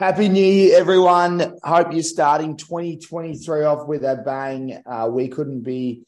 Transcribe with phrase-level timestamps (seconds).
[0.00, 1.56] Happy New Year, everyone.
[1.62, 4.82] Hope you're starting 2023 off with a bang.
[4.84, 6.02] Uh, we couldn't be,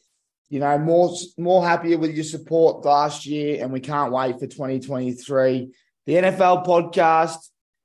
[0.48, 4.48] you know, more more happier with your support last year, and we can't wait for
[4.48, 5.72] 2023.
[6.04, 7.36] The NFL podcast.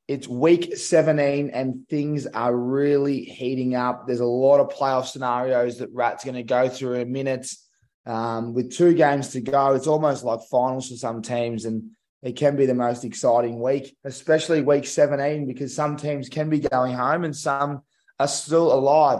[0.07, 4.07] It's week 17, and things are really heating up.
[4.07, 7.70] There's a lot of playoff scenarios that Rat's going to go through in minutes.
[8.07, 11.91] Um, with two games to go, it's almost like finals for some teams, and
[12.23, 16.59] it can be the most exciting week, especially week 17, because some teams can be
[16.59, 17.81] going home and some
[18.20, 19.20] are still alive.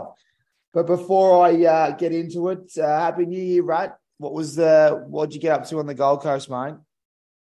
[0.72, 3.98] But before I uh, get into it, uh, Happy New Year, Rat.
[4.18, 6.74] What was the what'd you get up to on the Gold Coast, mate?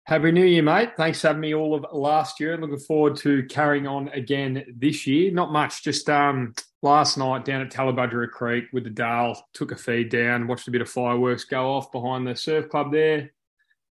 [0.04, 0.92] Happy New Year, mate.
[0.96, 2.54] Thanks for having me all of last year.
[2.54, 5.32] And looking forward to carrying on again this year.
[5.32, 6.54] Not much, just um,
[6.84, 10.72] last night down at Tallebudgera Creek with the Dale, took a feed down, watched a
[10.72, 13.32] bit of fireworks go off behind the surf club there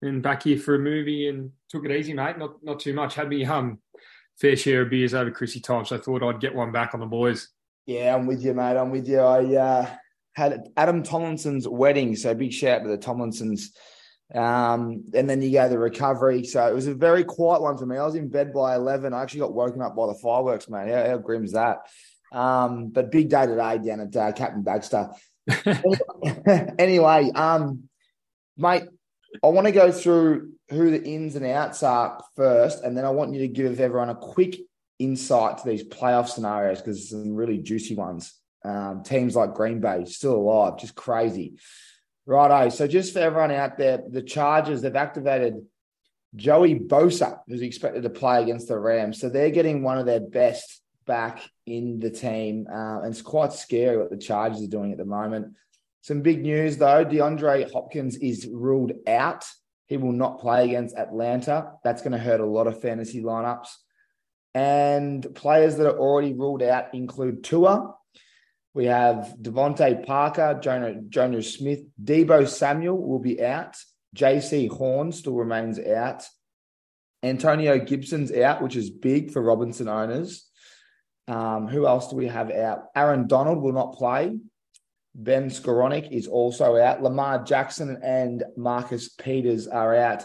[0.04, 2.38] and back here for a movie and took it easy, mate.
[2.38, 3.14] Not not too much.
[3.14, 3.78] Had me um
[4.38, 7.00] fair share of beers over Chrissy time, so I thought I'd get one back on
[7.00, 7.48] the boys.
[7.86, 8.77] Yeah, I'm with you, mate.
[8.77, 9.20] I'm with you.
[9.20, 9.91] I uh,
[10.32, 13.69] had Adam Tomlinson's wedding, so big shout out to the Tomlinsons.
[14.34, 16.44] Um, and then you go the recovery.
[16.44, 17.98] So it was a very quiet one for me.
[17.98, 19.12] I was in bed by eleven.
[19.12, 20.91] I actually got woken up by the fireworks, mate.
[20.91, 21.78] How, how grim's that?
[22.32, 25.10] Um, but big day today down at uh, Captain Baxter.
[26.78, 27.84] anyway, um,
[28.56, 28.84] mate,
[29.42, 33.10] I want to go through who the ins and outs are first, and then I
[33.10, 34.60] want you to give everyone a quick
[34.98, 38.34] insight to these playoff scenarios because some really juicy ones.
[38.64, 41.54] Um, teams like Green Bay still alive, just crazy.
[42.26, 42.70] Righto.
[42.70, 45.66] So just for everyone out there, the Chargers they've activated
[46.34, 49.20] Joey Bosa, who's expected to play against the Rams.
[49.20, 53.52] So they're getting one of their best back in the team, uh, and it's quite
[53.52, 55.54] scary what the Chargers are doing at the moment.
[56.05, 59.47] Some big news though DeAndre Hopkins is ruled out.
[59.86, 61.72] He will not play against Atlanta.
[61.83, 63.69] That's going to hurt a lot of fantasy lineups.
[64.55, 67.94] And players that are already ruled out include Tua.
[68.75, 73.75] We have DeVante Parker, Jonah, Jonah Smith, Deebo Samuel will be out.
[74.15, 76.28] Jaycee Horn still remains out.
[77.22, 80.47] Antonio Gibson's out, which is big for Robinson owners.
[81.28, 82.88] Um, who else do we have out?
[82.94, 84.36] Aaron Donald will not play.
[85.14, 87.02] Ben Skowronek is also out.
[87.02, 90.25] Lamar Jackson and Marcus Peters are out.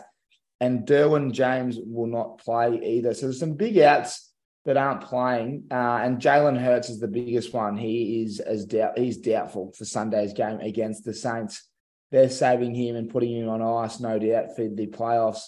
[0.60, 3.14] And Derwin James will not play either.
[3.14, 4.32] So there's some big outs
[4.66, 5.66] that aren't playing.
[5.72, 7.78] Uh, and Jalen Hurts is the biggest one.
[7.78, 11.66] He is as doubt he's doubtful for Sunday's game against the Saints.
[12.12, 15.44] They're saving him and putting him on ice, no doubt, for the playoffs.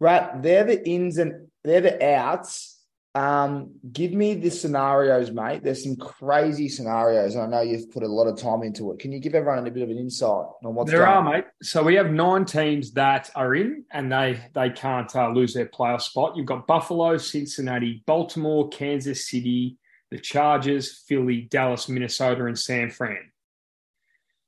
[0.00, 2.77] Right, they're the ins and they're the outs
[3.14, 5.62] um, give me the scenarios, mate.
[5.64, 7.36] There's some crazy scenarios.
[7.36, 8.98] I know you've put a lot of time into it.
[8.98, 11.44] Can you give everyone a bit of an insight on what's there going are, mate?
[11.62, 15.66] So we have nine teams that are in, and they they can't uh, lose their
[15.66, 16.36] playoff spot.
[16.36, 19.78] You've got Buffalo, Cincinnati, Baltimore, Kansas City,
[20.10, 23.32] the Chargers, Philly, Dallas, Minnesota, and San Fran.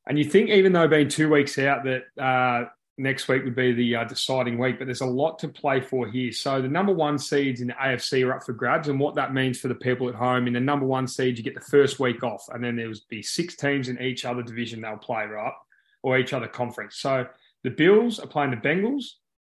[0.07, 2.69] And you think, even though being two weeks out, that uh,
[3.01, 6.07] next week would be the uh, deciding week, but there's a lot to play for
[6.07, 6.33] here.
[6.33, 9.33] So the number one seeds in the AFC are up for grabs, and what that
[9.33, 11.99] means for the people at home in the number one seed, you get the first
[11.99, 15.25] week off, and then there will be six teams in each other division they'll play,
[15.25, 15.53] right,
[16.03, 16.97] or each other conference.
[16.97, 17.27] So
[17.65, 19.05] the Bills are playing the Bengals.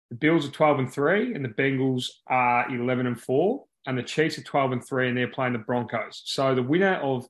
[0.09, 4.03] The Bills are 12 and three, and the Bengals are 11 and four, and the
[4.03, 6.22] Chiefs are 12 and three, and they're playing the Broncos.
[6.25, 7.25] So the winner of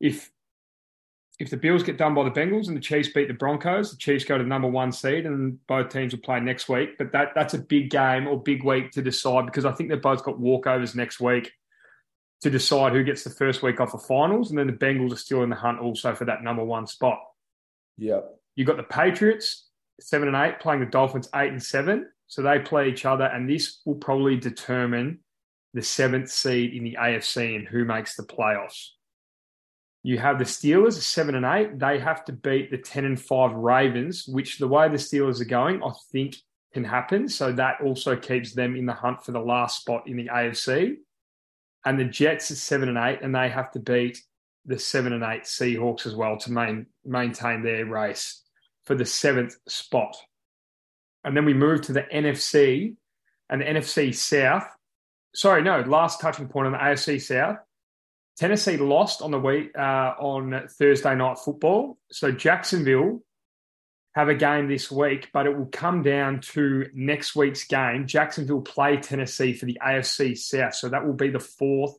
[0.00, 0.30] if
[1.40, 3.96] if the Bills get done by the Bengals and the Chiefs beat the Broncos, the
[3.96, 6.96] Chiefs go to the number one seed, and both teams will play next week.
[6.96, 10.00] But that that's a big game or big week to decide because I think they've
[10.00, 11.52] both got walkovers next week
[12.42, 15.16] to decide who gets the first week off of finals, and then the Bengals are
[15.16, 17.18] still in the hunt also for that number one spot.
[17.98, 18.24] Yep.
[18.54, 19.68] You've got the Patriots
[20.00, 23.48] seven and eight playing the Dolphins eight and seven, so they play each other, and
[23.48, 25.20] this will probably determine
[25.72, 28.90] the seventh seed in the AFC and who makes the playoffs.
[30.04, 31.78] You have the Steelers seven and eight.
[31.78, 35.46] They have to beat the ten and five Ravens, which the way the Steelers are
[35.46, 36.36] going, I think
[36.74, 37.26] can happen.
[37.26, 40.96] So that also keeps them in the hunt for the last spot in the AFC.
[41.86, 44.20] And the Jets are seven and eight, and they have to beat
[44.66, 48.42] the seven and eight Seahawks as well to main, maintain their race
[48.84, 50.16] for the seventh spot.
[51.24, 52.96] And then we move to the NFC
[53.48, 54.66] and the NFC South.
[55.34, 57.56] Sorry, no, last touching point on the AFC South.
[58.36, 61.98] Tennessee lost on the week uh, on Thursday night football.
[62.10, 63.22] So Jacksonville
[64.14, 68.06] have a game this week, but it will come down to next week's game.
[68.06, 70.74] Jacksonville play Tennessee for the AFC South.
[70.74, 71.94] So that will be the fourth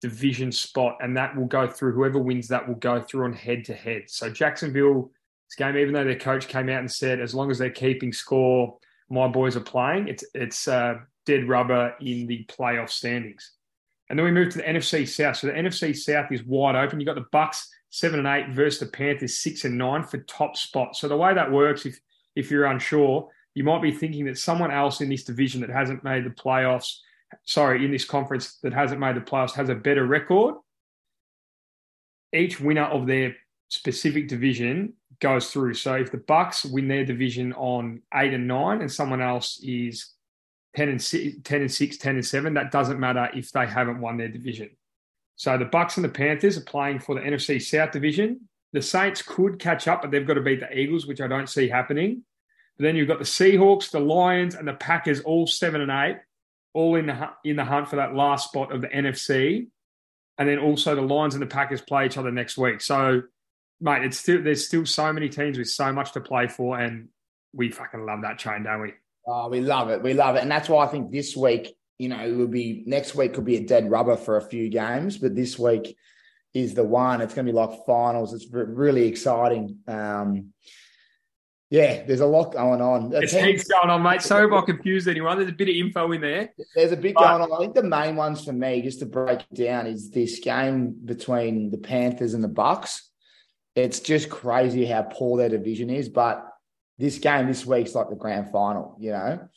[0.00, 3.64] division spot, and that will go through whoever wins that will go through on head
[3.64, 4.04] to head.
[4.06, 5.10] So Jacksonville's
[5.56, 8.78] game, even though their coach came out and said as long as they're keeping score,
[9.10, 10.08] my boys are playing.
[10.08, 13.52] It's it's uh, dead rubber in the playoff standings.
[14.10, 15.36] And then we move to the NFC South.
[15.36, 16.98] So the NFC South is wide open.
[16.98, 20.56] You've got the Bucks seven and eight versus the Panthers six and nine for top
[20.56, 20.96] spot.
[20.96, 21.98] So the way that works, if
[22.34, 26.04] if you're unsure, you might be thinking that someone else in this division that hasn't
[26.04, 26.98] made the playoffs,
[27.44, 30.54] sorry, in this conference that hasn't made the playoffs has a better record.
[32.32, 33.34] Each winner of their
[33.68, 35.74] specific division goes through.
[35.74, 40.14] So if the Bucks win their division on eight and nine, and someone else is
[40.78, 44.00] 10 and 6, 10 and 6, 10 and 7, that doesn't matter if they haven't
[44.00, 44.70] won their division.
[45.34, 48.48] So the Bucks and the Panthers are playing for the NFC South division.
[48.72, 51.48] The Saints could catch up, but they've got to beat the Eagles, which I don't
[51.48, 52.22] see happening.
[52.76, 56.20] But then you've got the Seahawks, the Lions, and the Packers, all seven and eight,
[56.74, 59.66] all in the in the hunt for that last spot of the NFC.
[60.38, 62.80] And then also the Lions and the Packers play each other next week.
[62.80, 63.22] So,
[63.80, 67.08] mate, it's still there's still so many teams with so much to play for, and
[67.52, 68.92] we fucking love that chain, don't we?
[69.30, 70.02] Oh, we love it.
[70.02, 70.42] We love it.
[70.42, 73.44] And that's why I think this week, you know, it will be next week could
[73.44, 75.96] be a dead rubber for a few games, but this week
[76.54, 77.20] is the one.
[77.20, 78.32] It's going to be like finals.
[78.32, 79.78] It's really exciting.
[79.86, 80.54] Um,
[81.70, 83.10] yeah, there's a lot going on.
[83.10, 84.22] There's heaps going on, mate.
[84.22, 85.36] Sorry if I confused anyone.
[85.36, 86.50] There's a bit of info in there.
[86.74, 87.52] There's a bit but, going on.
[87.52, 90.96] I think the main ones for me, just to break it down, is this game
[91.04, 93.10] between the Panthers and the Bucks.
[93.74, 96.42] It's just crazy how poor their division is, but
[96.98, 99.48] this game this week's like the grand final, you know,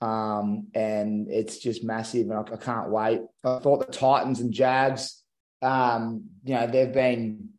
[0.00, 3.20] um, and it's just massive, and I, I, can't wait.
[3.44, 5.22] I thought the Titans and Jags,
[5.62, 7.50] um, you know, they've been.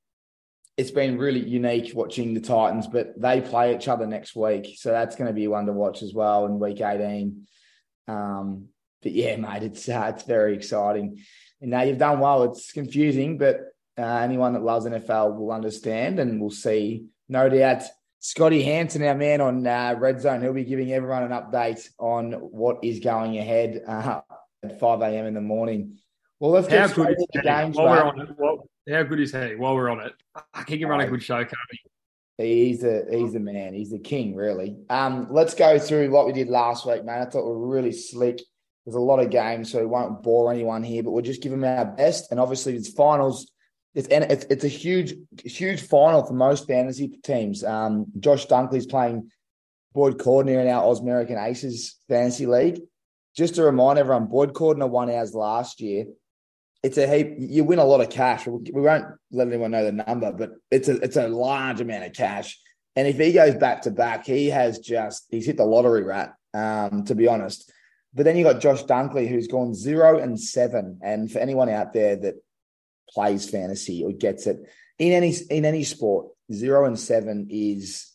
[0.76, 4.92] It's been really unique watching the Titans, but they play each other next week, so
[4.92, 7.48] that's going to be one to watch as well in Week 18.
[8.08, 8.68] Um,
[9.02, 11.24] but yeah, mate, it's uh, it's very exciting.
[11.62, 12.44] And now you've done well.
[12.44, 13.62] It's confusing, but
[13.98, 17.06] uh, anyone that loves NFL will understand, and we'll see.
[17.28, 17.84] No doubt
[18.20, 22.34] Scotty Hanson, our man on uh, Red Zone, he'll be giving everyone an update on
[22.34, 24.22] what is going ahead uh,
[24.64, 25.26] at 5 a.m.
[25.28, 26.00] in the morning.
[26.40, 27.78] Well, let's get straight into the games.
[27.78, 29.56] While we're on it, well, how good is he?
[29.56, 30.14] While we're on it,
[30.68, 31.80] he can run a good show, can't he?
[32.38, 33.74] He's the he's the man.
[33.74, 34.78] He's the king, really.
[34.92, 37.22] Um, let's go through what we did last week, man.
[37.22, 38.40] I thought we were really slick.
[38.86, 41.52] There's a lot of games, so we won't bore anyone here, but we'll just give
[41.52, 42.32] them our best.
[42.32, 43.52] And obviously, it's finals
[43.98, 47.64] it's it's, it's a huge huge final for most fantasy teams.
[47.64, 49.32] Um, Josh Dunkley's playing
[49.94, 52.80] Boyd Cordner in our Oz American Aces fantasy league.
[53.36, 56.06] Just to remind everyone, Boyd Cordner won ours last year.
[56.84, 57.38] It's a heap.
[57.40, 58.46] You win a lot of cash.
[58.46, 62.14] We won't let anyone know the number, but it's a it's a large amount of
[62.14, 62.56] cash.
[62.96, 66.36] And if he goes back to back, he has just he's hit the lottery rat.
[66.54, 67.72] Um, to be honest.
[68.14, 71.00] But then you got Josh Dunkley, who's gone zero and seven.
[71.04, 72.36] And for anyone out there that
[73.10, 74.58] plays fantasy or gets it
[75.00, 76.28] in any in any sport.
[76.52, 78.12] Zero and seven is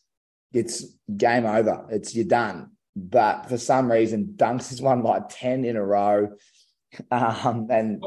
[0.52, 0.84] it's
[1.14, 1.86] game over.
[1.90, 2.70] It's you're done.
[2.94, 6.28] But for some reason, Dunks has won like ten in a row,
[7.10, 8.04] um, and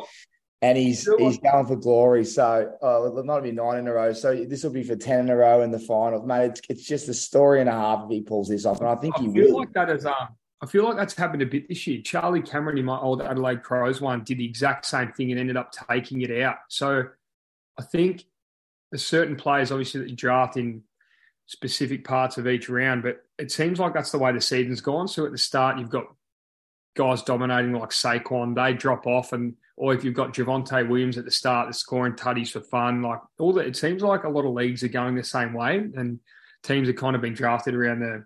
[0.62, 2.24] and he's he's going for glory.
[2.26, 4.14] So uh, it'll not be nine in a row.
[4.14, 6.52] So this will be for ten in a row in the final, mate.
[6.52, 8.96] It's, it's just a story and a half if he pulls this off, and I
[8.96, 9.60] think I he feel will.
[9.60, 10.14] Like that is um,
[10.62, 12.02] I feel like that's happened a bit this year.
[12.02, 15.58] Charlie Cameron in my old Adelaide Crows one did the exact same thing and ended
[15.58, 16.58] up taking it out.
[16.70, 17.04] So
[17.78, 18.26] I think
[18.92, 20.84] there's certain players, obviously, that you draft in
[21.48, 25.08] specific parts of each round, but it seems like that's the way the season's gone.
[25.08, 26.06] So at the start, you've got
[26.96, 31.26] guys dominating like Saquon, they drop off, and or if you've got Javonte Williams at
[31.26, 33.02] the start, they're scoring tutties for fun.
[33.02, 35.76] Like all that, it seems like a lot of leagues are going the same way,
[35.76, 36.20] and
[36.64, 38.26] teams are kind of being drafted around the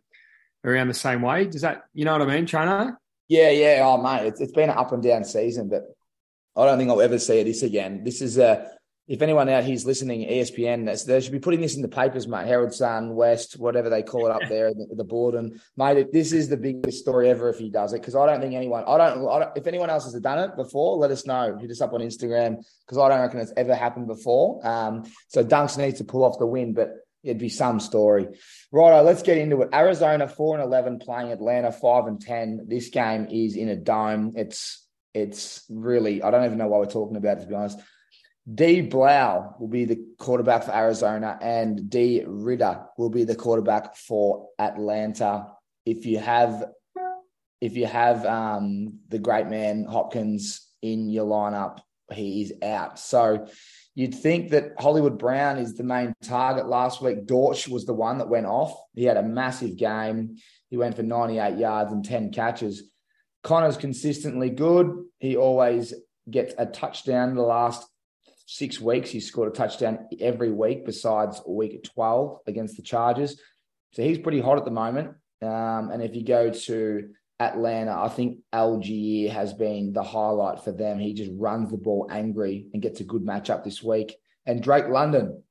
[0.63, 1.45] around the same way.
[1.45, 2.97] Does that, you know what I mean, China?
[3.27, 3.81] Yeah, yeah.
[3.83, 5.83] Oh, mate, it's, it's been an up and down season, but
[6.55, 8.03] I don't think I'll ever see this again.
[8.03, 8.71] This is a,
[9.07, 12.45] if anyone out here's listening, ESPN, they should be putting this in the papers, mate.
[12.45, 15.33] Herald Sun, West, whatever they call it up there, the, the board.
[15.33, 18.39] And mate, this is the biggest story ever if he does it, because I don't
[18.39, 21.25] think anyone, I don't, I don't, if anyone else has done it before, let us
[21.25, 21.57] know.
[21.57, 24.65] Hit us up on Instagram, because I don't reckon it's ever happened before.
[24.67, 26.91] Um, so Dunks needs to pull off the win, but
[27.23, 28.27] it'd be some story.
[28.71, 29.69] Righto, let's get into it.
[29.73, 32.65] Arizona four and eleven playing Atlanta five and ten.
[32.67, 34.33] This game is in a dome.
[34.35, 37.79] It's it's really I don't even know why we're talking about it to be honest.
[38.51, 43.95] D Blough will be the quarterback for Arizona, and D Ridder will be the quarterback
[43.95, 45.47] for Atlanta.
[45.85, 46.65] If you have
[47.61, 51.79] if you have um, the great man Hopkins in your lineup,
[52.11, 52.97] he is out.
[52.97, 53.47] So
[53.99, 56.69] You'd think that Hollywood Brown is the main target.
[56.69, 58.73] Last week, Dortch was the one that went off.
[58.95, 60.37] He had a massive game.
[60.69, 62.83] He went for 98 yards and 10 catches.
[63.43, 65.03] Conner's consistently good.
[65.19, 65.93] He always
[66.31, 67.85] gets a touchdown the last
[68.45, 69.09] six weeks.
[69.09, 73.37] He's scored a touchdown every week besides week 12 against the Chargers.
[73.91, 75.09] So he's pretty hot at the moment.
[75.41, 77.91] Um, and if you go to Atlanta.
[77.91, 80.99] I think Allgeier has been the highlight for them.
[80.99, 84.15] He just runs the ball angry and gets a good matchup this week.
[84.45, 85.43] And Drake London,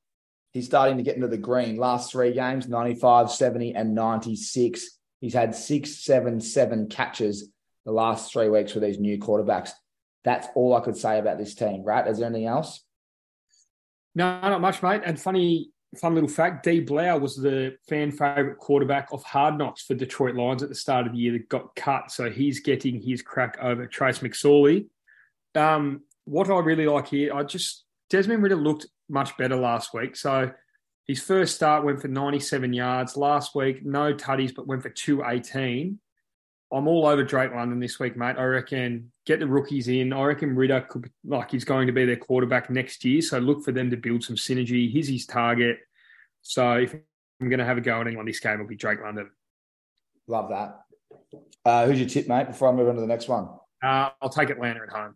[0.51, 1.77] he's starting to get into the green.
[1.77, 4.97] Last three games 95, 70, and 96.
[5.21, 7.49] He's had six, seven, seven catches
[7.85, 9.71] the last three weeks with these new quarterbacks.
[10.23, 12.07] That's all I could say about this team, right?
[12.07, 12.83] Is there anything else?
[14.15, 15.01] No, not much, mate.
[15.05, 19.83] And funny, fun little fact: Dee Blough was the fan favorite quarterback of Hard Knocks
[19.83, 23.01] for Detroit Lions at the start of the year that got cut, so he's getting
[23.01, 24.87] his crack over Trace McSorley.
[25.55, 30.15] Um, what I really like here, I just Desmond Ridder looked much better last week.
[30.15, 30.51] So
[31.07, 33.17] his first start went for 97 yards.
[33.17, 35.99] Last week, no tutties, but went for 218.
[36.71, 38.35] I'm all over Drake London this week, mate.
[38.37, 40.13] I reckon get the rookies in.
[40.13, 43.21] I reckon Ridder could like he's going to be their quarterback next year.
[43.21, 44.91] So look for them to build some synergy.
[44.91, 45.79] He's his target.
[46.41, 49.01] So if I'm going to have a go at anyone this game, it'll be Drake
[49.01, 49.31] London.
[50.27, 50.81] Love that.
[51.65, 52.47] Uh, who's your tip, mate?
[52.47, 53.49] Before I move on to the next one,
[53.83, 55.15] uh, I'll take Atlanta at home.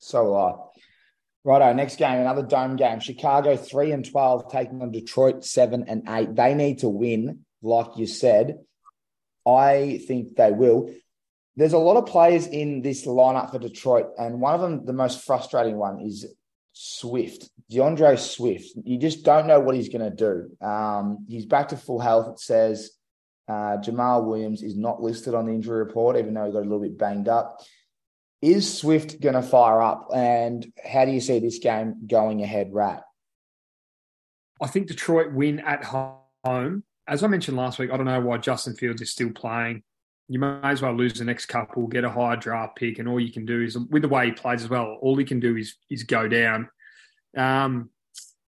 [0.00, 0.54] So will I.
[1.44, 3.00] Righto, next game, another dome game.
[3.00, 6.34] Chicago three and twelve taking on Detroit seven and eight.
[6.34, 8.58] They need to win, like you said.
[9.48, 10.92] I think they will.
[11.56, 14.92] There's a lot of players in this lineup for Detroit, and one of them, the
[14.92, 16.26] most frustrating one, is
[16.72, 18.70] Swift, D'Andre Swift.
[18.84, 20.64] You just don't know what he's going to do.
[20.64, 22.28] Um, he's back to full health.
[22.28, 22.90] It says
[23.48, 26.62] uh, Jamaal Williams is not listed on the injury report, even though he got a
[26.62, 27.60] little bit banged up.
[28.40, 30.10] Is Swift going to fire up?
[30.14, 33.02] And how do you see this game going ahead, Rat?
[34.62, 38.36] I think Detroit win at home as I mentioned last week, I don't know why
[38.36, 39.82] Justin Fields is still playing.
[40.28, 43.18] You may as well lose the next couple, get a higher draft pick, and all
[43.18, 44.98] you can do is with the way he plays as well.
[45.00, 46.68] All he can do is is go down.
[47.34, 47.88] Um,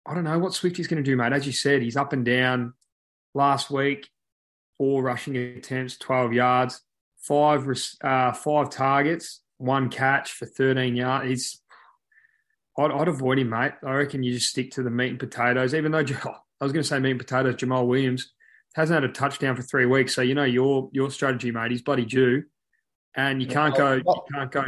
[0.05, 1.33] I don't know what Swift is going to do, mate.
[1.33, 2.75] As you said, he's up and down.
[3.33, 4.09] Last week,
[4.77, 6.81] four rushing attempts, twelve yards,
[7.19, 7.65] five
[8.03, 11.29] uh, five targets, one catch for thirteen yards.
[11.29, 11.61] He's
[12.77, 13.75] I'd, I'd, avoid him, mate.
[13.85, 15.75] I reckon you just stick to the meat and potatoes.
[15.75, 15.99] Even though
[16.61, 18.33] I was going to say meat and potatoes, Jamaal Williams
[18.75, 20.15] hasn't had a touchdown for three weeks.
[20.15, 21.71] So you know your your strategy, mate.
[21.71, 22.45] He's bloody due,
[23.15, 23.95] and you can't go.
[23.95, 24.65] You can't go.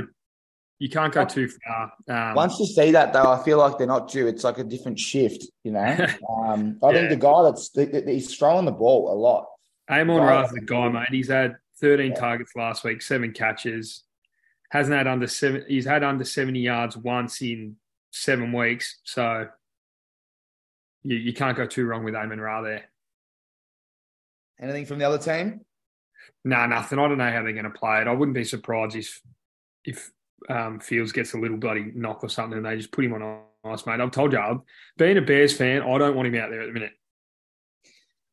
[0.78, 1.92] You can't go too far.
[2.08, 4.26] Um, Once you see that, though, I feel like they're not due.
[4.26, 5.80] It's like a different shift, you know.
[6.28, 6.92] um, I yeah.
[6.92, 7.70] think the guy that's
[8.06, 9.46] he's throwing the ball a lot.
[9.90, 11.08] Amon Ra's the guy, mate.
[11.10, 12.14] He's had 13 yeah.
[12.18, 14.04] targets last week, seven catches.
[14.70, 15.64] Hasn't had under seven.
[15.68, 17.76] He's had under 70 yards once in
[18.10, 19.00] seven weeks.
[19.04, 19.48] So
[21.02, 22.84] you, you can't go too wrong with Amon Ra there.
[24.60, 25.60] Anything from the other team?
[26.44, 26.98] No, nah, nothing.
[26.98, 28.06] I don't know how they're going to play it.
[28.06, 29.20] I wouldn't be surprised if
[29.84, 30.10] if
[30.48, 33.40] um, Fields gets a little bloody knock or something and they just put him on
[33.64, 34.00] ice, mate.
[34.00, 34.64] I've told you,
[34.96, 36.92] being a Bears fan, I don't want him out there at the minute.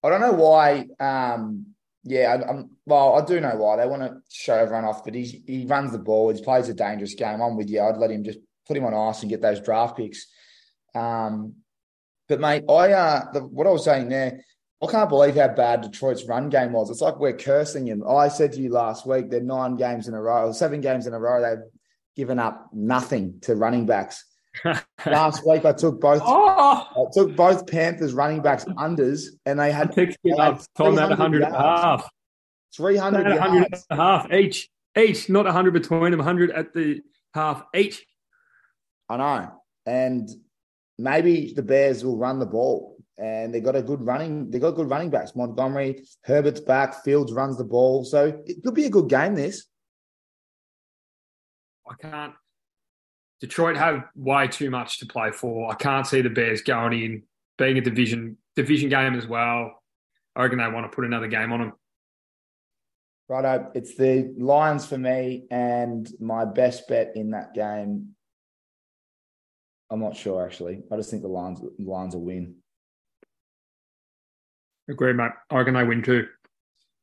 [0.03, 0.87] I don't know why.
[0.99, 1.67] Um,
[2.03, 3.77] yeah, I, well, I do know why.
[3.77, 6.33] They want to show everyone off, but he he runs the ball.
[6.33, 7.41] He plays a dangerous game.
[7.41, 7.81] I'm with you.
[7.81, 10.27] I'd let him just put him on ice and get those draft picks.
[10.95, 11.55] Um,
[12.29, 14.41] but mate, I uh, the, what I was saying there,
[14.81, 16.89] I can't believe how bad Detroit's run game was.
[16.91, 18.03] It's like we're cursing him.
[18.07, 21.13] I said to you last week, they're nine games in a row, seven games in
[21.13, 21.41] a row.
[21.41, 21.65] They've
[22.15, 24.23] given up nothing to running backs.
[25.05, 26.21] last week, I took both.
[26.23, 26.87] Oh.
[26.95, 29.95] I took both Panthers running backs unders, and they had.
[29.95, 30.61] Picked me up.
[30.75, 32.09] Tom had 100 and a half.
[32.75, 33.85] 300 yards.
[33.89, 34.69] and a half each.
[34.95, 37.01] Each, not 100 between them, 100 at the
[37.33, 38.05] half each.
[39.09, 39.51] I know.
[39.85, 40.29] And
[40.97, 44.51] maybe the Bears will run the ball and they got a good running.
[44.51, 45.35] They got good running backs.
[45.35, 47.03] Montgomery, Herbert's back.
[47.03, 49.35] Fields runs the ball, so it could be a good game.
[49.35, 49.65] This.
[51.89, 52.33] I can't.
[53.39, 55.71] Detroit have way too much to play for.
[55.71, 57.23] I can't see the Bears going in
[57.57, 59.83] being a division division game as well.
[60.35, 61.73] I reckon they want to put another game on them.
[63.29, 68.09] Righto, it's the Lions for me, and my best bet in that game.
[69.89, 70.83] I'm not sure actually.
[70.91, 72.55] I just think the Lions the Lions will win.
[74.89, 75.31] Agree, mate.
[75.49, 76.27] I reckon they win too.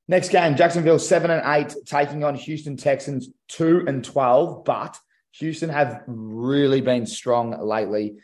[0.07, 4.65] Next game, Jacksonville seven and eight, taking on Houston Texans two and twelve.
[4.65, 4.99] But
[5.39, 8.17] Houston have really been strong lately.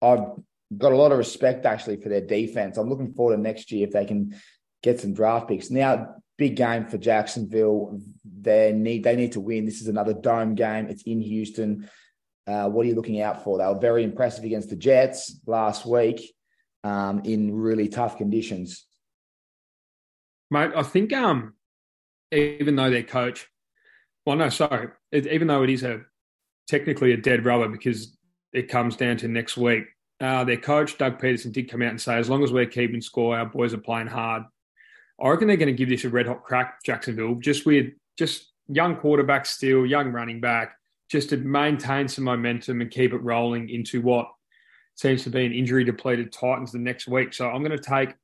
[0.00, 0.24] I've
[0.76, 2.76] got a lot of respect actually for their defense.
[2.76, 4.34] I'm looking forward to next year if they can
[4.82, 5.70] get some draft picks.
[5.70, 8.00] Now, big game for Jacksonville.
[8.40, 9.66] They need they need to win.
[9.66, 10.86] This is another dome game.
[10.86, 11.90] It's in Houston.
[12.46, 13.58] Uh, what are you looking out for?
[13.58, 16.34] They were very impressive against the Jets last week
[16.82, 18.86] um, in really tough conditions.
[20.50, 21.54] Mate, I think um,
[22.32, 23.46] even though their coach,
[24.24, 26.02] well, no, sorry, it, even though it is a
[26.66, 28.16] technically a dead rubber because
[28.52, 29.84] it comes down to next week,
[30.20, 33.00] uh, their coach Doug Pederson did come out and say, as long as we're keeping
[33.00, 34.42] score, our boys are playing hard.
[35.20, 37.86] I reckon they're going to give this a red hot crack, Jacksonville, just with
[38.18, 40.74] just young quarterback still, young running back,
[41.10, 44.28] just to maintain some momentum and keep it rolling into what
[44.94, 47.32] seems to be an injury depleted Titans the next week.
[47.32, 48.14] So I'm going to take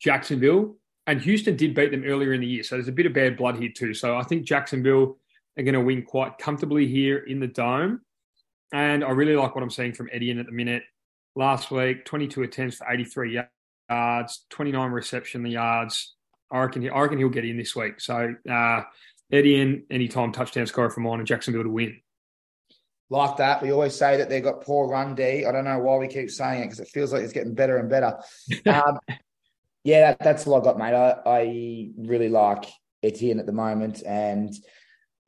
[0.00, 0.76] Jacksonville.
[1.06, 2.62] And Houston did beat them earlier in the year.
[2.64, 3.94] So there's a bit of bad blood here too.
[3.94, 5.18] So I think Jacksonville
[5.56, 8.00] are going to win quite comfortably here in the dome.
[8.72, 10.82] And I really like what I'm seeing from Etienne at the minute.
[11.36, 13.40] Last week, 22 attempts for 83
[13.88, 16.14] yards, 29 reception yards.
[16.50, 18.00] I reckon, he, I reckon he'll get in this week.
[18.00, 18.82] So uh,
[19.30, 22.00] Etienne, anytime touchdown scorer for mine and Jacksonville to win.
[23.08, 23.62] Like that.
[23.62, 25.44] We always say that they've got poor run D.
[25.44, 27.76] I don't know why we keep saying it because it feels like it's getting better
[27.76, 28.18] and better.
[28.66, 28.98] Um,
[29.86, 30.94] yeah, that, that's all I got, mate.
[30.94, 32.66] I, I really like
[33.04, 34.52] Etienne at the moment and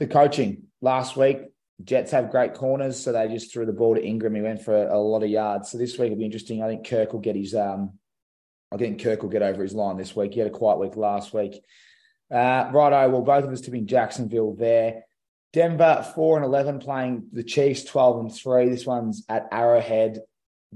[0.00, 0.64] the coaching.
[0.80, 1.38] Last week,
[1.84, 4.34] Jets have great corners, so they just threw the ball to Ingram.
[4.34, 5.70] He went for a, a lot of yards.
[5.70, 6.60] So this week will be interesting.
[6.60, 7.92] I think Kirk will get his um
[8.72, 10.34] I think Kirk will get over his line this week.
[10.34, 11.62] He had a quiet week last week.
[12.30, 15.04] Uh, righto, well, both of us tipping Jacksonville there.
[15.52, 18.68] Denver four and eleven playing the Chiefs twelve and three.
[18.68, 20.20] This one's at Arrowhead.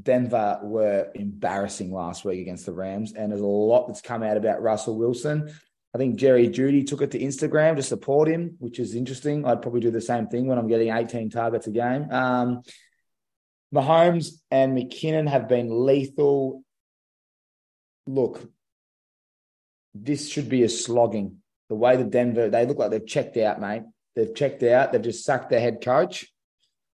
[0.01, 4.37] Denver were embarrassing last week against the Rams, and there's a lot that's come out
[4.37, 5.53] about Russell Wilson.
[5.95, 9.45] I think Jerry Jeudy took it to Instagram to support him, which is interesting.
[9.45, 12.11] I'd probably do the same thing when I'm getting 18 targets a game.
[12.11, 12.63] Um,
[13.75, 16.63] Mahomes and McKinnon have been lethal.
[18.07, 18.51] Look,
[19.95, 21.39] this should be a slogging.
[21.69, 23.83] The way the Denver, they look like they've checked out, mate.
[24.17, 24.93] They've checked out.
[24.93, 26.27] They've just sacked their head coach.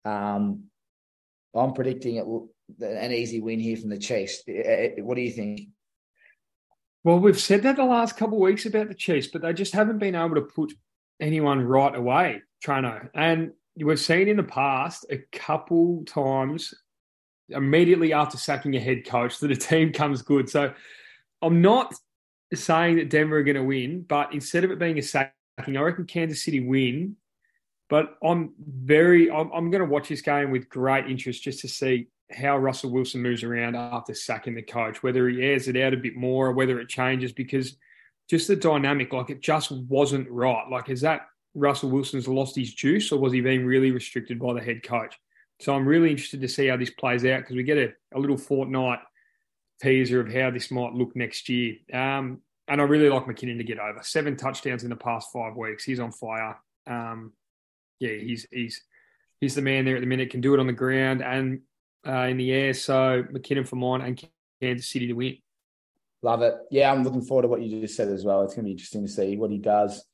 [0.06, 0.64] Um,
[1.54, 2.26] I'm predicting it
[2.80, 4.42] an easy win here from the Chiefs.
[4.48, 5.68] Uh, uh, what do you think?
[7.04, 9.72] Well, we've said that the last couple of weeks about the Chiefs, but they just
[9.72, 10.72] haven't been able to put
[11.20, 13.08] anyone right away, Trano.
[13.14, 16.74] And we've seen in the past a couple times
[17.48, 20.48] immediately after sacking a head coach that a team comes good.
[20.48, 20.74] So
[21.42, 21.94] I'm not
[22.52, 25.32] saying that Denver are going to win, but instead of it being a sacking,
[25.76, 27.16] I reckon Kansas City win.
[27.88, 31.68] But I'm very, I'm, I'm going to watch this game with great interest just to
[31.68, 35.94] see how Russell Wilson moves around after sacking the coach, whether he airs it out
[35.94, 37.76] a bit more or whether it changes because
[38.28, 40.68] just the dynamic, like it just wasn't right.
[40.68, 44.54] Like, is that Russell Wilson's lost his juice or was he being really restricted by
[44.54, 45.18] the head coach?
[45.60, 48.18] So I'm really interested to see how this plays out because we get a, a,
[48.18, 48.98] little fortnight
[49.80, 51.76] teaser of how this might look next year.
[51.92, 55.56] Um, and I really like McKinnon to get over seven touchdowns in the past five
[55.56, 55.84] weeks.
[55.84, 56.58] He's on fire.
[56.86, 57.32] Um,
[58.00, 58.82] yeah, he's he's
[59.40, 60.30] he's the man there at the minute.
[60.30, 61.60] Can do it on the ground and
[62.06, 62.74] uh, in the air.
[62.74, 64.28] So McKinnon for mine and
[64.60, 65.36] Kansas City to win.
[66.22, 66.54] Love it.
[66.70, 68.42] Yeah, I'm looking forward to what you just said as well.
[68.42, 70.04] It's going to be interesting to see what he does.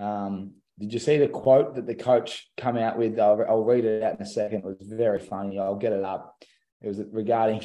[0.00, 3.18] Um, did you see the quote that the coach come out with?
[3.20, 4.58] I'll, I'll, read it out in a second.
[4.58, 5.58] It was very funny.
[5.58, 6.34] I'll get it up.
[6.82, 7.62] It was regarding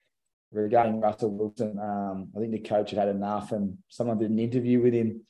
[0.52, 1.78] regarding Russell Wilson.
[1.78, 5.22] Um, I think the coach had had enough, and someone did an interview with him,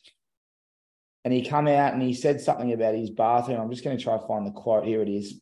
[1.25, 3.61] and he come out and he said something about his bathroom.
[3.61, 4.85] I'm just going to try to find the quote.
[4.85, 5.41] Here it is.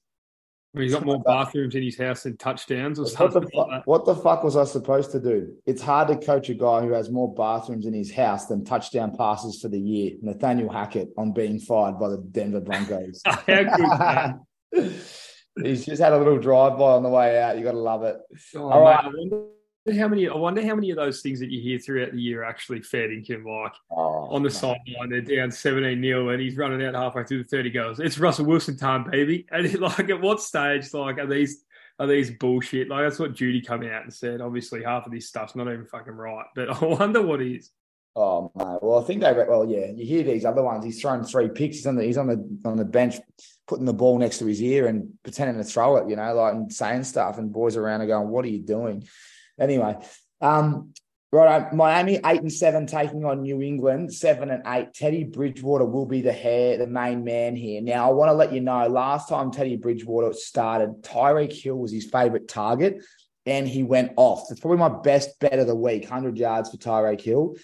[0.76, 3.42] He's got more bathrooms in his house than touchdowns or what something.
[3.42, 5.54] The fu- like what the fuck was I supposed to do?
[5.66, 9.16] It's hard to coach a guy who has more bathrooms in his house than touchdown
[9.16, 10.12] passes for the year.
[10.20, 13.22] Nathaniel Hackett on being fired by the Denver Broncos.
[15.62, 17.58] He's just had a little drive by on the way out.
[17.58, 18.16] You got to love it.
[18.54, 19.12] Oh, All right
[19.94, 20.28] how many.
[20.28, 23.10] I wonder how many of those things that you hear throughout the year actually fed
[23.10, 23.44] into him.
[23.44, 27.42] Like oh, on the sideline, they're down seventeen 0 and he's running out halfway through
[27.42, 28.00] the thirty goals.
[28.00, 29.46] It's Russell Wilson time, baby.
[29.52, 30.92] And it, like, at what stage?
[30.94, 31.64] Like, are these
[31.98, 32.88] are these bullshit?
[32.88, 34.40] Like that's what Jeudy coming out and said.
[34.40, 36.46] Obviously, half of this stuff's not even fucking right.
[36.54, 37.70] But I wonder what is.
[38.14, 38.78] Oh mate.
[38.82, 39.32] Well, I think they.
[39.32, 39.90] Well, yeah.
[39.94, 40.84] You hear these other ones.
[40.84, 41.76] He's thrown three picks.
[41.76, 42.04] He's on the.
[42.04, 43.16] He's on the on the bench,
[43.66, 46.08] putting the ball next to his ear and pretending to throw it.
[46.08, 47.38] You know, like and saying stuff.
[47.38, 49.06] And boys around are going, "What are you doing?"
[49.58, 49.96] Anyway,
[50.40, 50.92] um,
[51.32, 54.94] right, Miami eight and seven taking on New England seven and eight.
[54.94, 57.80] Teddy Bridgewater will be the hair, the main man here.
[57.82, 58.86] Now, I want to let you know.
[58.88, 63.02] Last time Teddy Bridgewater started, Tyreek Hill was his favorite target,
[63.46, 64.50] and he went off.
[64.50, 66.08] It's probably my best bet of the week.
[66.08, 67.56] Hundred yards for Tyreek Hill.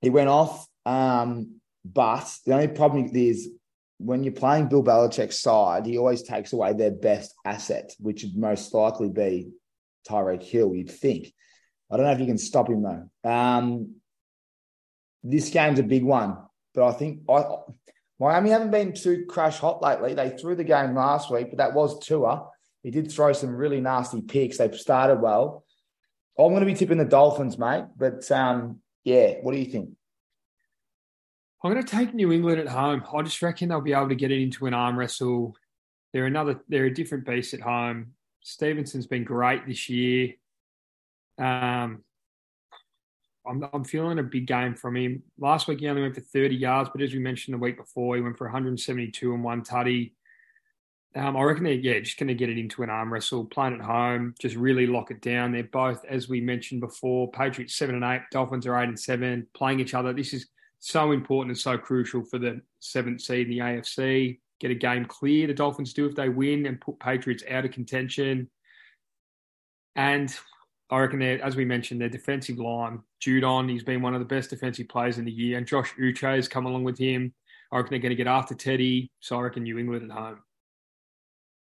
[0.00, 3.50] He went off, um, but the only problem is
[3.98, 8.36] when you're playing Bill Belichick's side, he always takes away their best asset, which would
[8.36, 9.50] most likely be
[10.08, 11.32] Tyreek Hill, you'd think.
[11.90, 13.30] I don't know if you can stop him though.
[13.30, 13.96] Um,
[15.22, 16.36] this game's a big one,
[16.74, 17.44] but I think I,
[18.18, 20.14] Miami haven't been too crash hot lately.
[20.14, 22.48] They threw the game last week, but that was Tua.
[22.82, 24.58] He did throw some really nasty picks.
[24.58, 25.64] They've started well.
[26.38, 27.84] I'm going to be tipping the Dolphins, mate.
[27.96, 29.90] But um, yeah, what do you think?
[31.62, 33.04] I'm going to take New England at home.
[33.14, 35.54] I just reckon they'll be able to get it into an arm wrestle.
[36.12, 36.60] They're another.
[36.68, 38.12] They're a different beast at home.
[38.40, 40.34] Stevenson's been great this year.
[41.38, 42.04] Um,
[43.46, 45.22] I'm, I'm feeling a big game from him.
[45.38, 48.16] Last week he only went for 30 yards, but as we mentioned the week before,
[48.16, 50.12] he went for 172 and one tutty.
[51.16, 53.74] Um, I reckon they're yeah just going to get it into an arm wrestle, playing
[53.74, 55.50] at home, just really lock it down.
[55.50, 59.48] They're both, as we mentioned before, Patriots seven and eight, Dolphins are eight and seven,
[59.52, 60.12] playing each other.
[60.12, 60.46] This is
[60.78, 64.38] so important and so crucial for the seventh seed in the AFC.
[64.60, 65.46] Get a game clear.
[65.46, 68.50] The Dolphins do if they win and put Patriots out of contention.
[69.96, 70.34] And
[70.90, 74.50] I reckon as we mentioned, their defensive line, Judon, he's been one of the best
[74.50, 77.32] defensive players in the year, and Josh Uche has come along with him.
[77.72, 80.38] I reckon they're going to get after Teddy, so I reckon New England at home.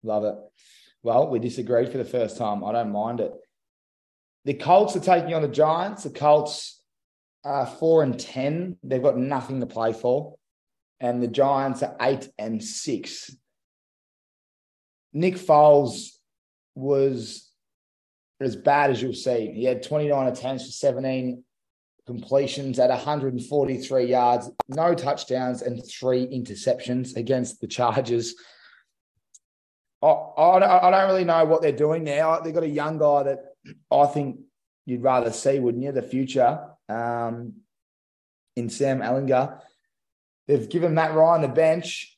[0.02, 0.36] Love it.
[1.02, 2.64] Well, we disagreed for the first time.
[2.64, 3.32] I don't mind it.
[4.44, 6.04] The Colts are taking on the Giants.
[6.04, 6.80] The Colts
[7.44, 8.76] are four and ten.
[8.84, 10.36] They've got nothing to play for,
[11.00, 13.34] and the Giants are eight and six.
[15.12, 16.10] Nick Foles
[16.74, 17.50] was
[18.40, 19.52] as bad as you'll see.
[19.52, 21.42] He had 29 attempts for 17
[22.06, 28.34] completions at 143 yards, no touchdowns, and three interceptions against the Chargers.
[30.02, 32.38] I, I, don't really know what they're doing now.
[32.38, 33.44] They've got a young guy that
[33.90, 34.40] I think
[34.84, 35.92] you'd rather see, wouldn't you?
[35.92, 37.54] The future um,
[38.54, 39.60] in Sam Ehlinger.
[40.46, 42.16] They've given Matt Ryan the bench.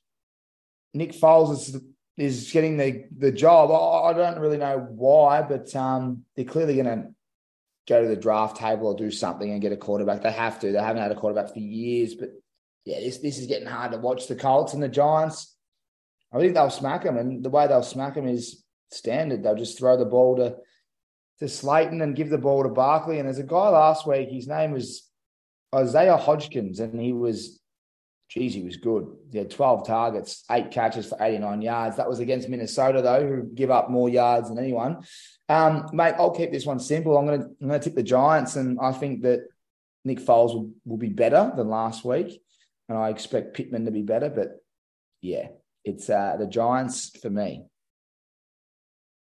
[0.95, 1.81] Nick Foles is
[2.17, 3.71] is getting the the job.
[3.71, 7.09] I, don't really know why, but um, they're clearly going to
[7.89, 10.23] go to the draft table or do something and get a quarterback.
[10.23, 10.73] They have to.
[10.73, 12.31] They haven't had a quarterback for years, but
[12.85, 14.27] yeah, this this is getting hard to watch.
[14.27, 15.55] The Colts and the Giants.
[16.33, 19.43] I think they'll smack them, and the way they'll smack them is standard.
[19.43, 20.57] They'll just throw the ball to
[21.39, 23.19] to Slayton and give the ball to Barkley.
[23.19, 24.29] And there's a guy last week.
[24.29, 25.09] His name was
[25.75, 27.61] Isaiah Hodgins, and he was
[28.29, 29.07] geez, he was good.
[29.33, 31.97] He had 12 targets, eight catches for 89 yards.
[31.97, 35.03] That was against Minnesota, though, who give up more yards than anyone.
[35.49, 37.17] Um, mate, I'll keep this one simple.
[37.17, 39.49] I'm going to I'm going to tip the Giants, and I think that
[40.05, 42.43] Nick Foles will, will be better than last week,
[42.89, 44.29] and I expect Pittman to be better.
[44.29, 44.63] But
[45.23, 45.49] yeah,
[45.85, 47.65] it's uh, the Giants for me.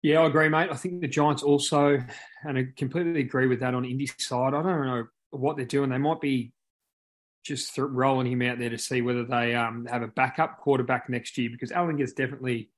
[0.02, 0.70] Yeah, I agree, mate.
[0.70, 1.98] I think the Giants also,
[2.44, 4.54] and I completely agree with that on Indy side.
[4.54, 5.90] I don't know what they're doing.
[5.90, 6.52] They might be
[7.46, 11.38] just rolling him out there to see whether they um, have a backup quarterback next
[11.38, 12.70] year because Allen is definitely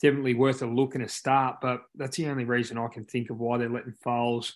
[0.00, 1.56] definitely worth a look and a start.
[1.60, 4.52] But that's the only reason I can think of why they're letting Foles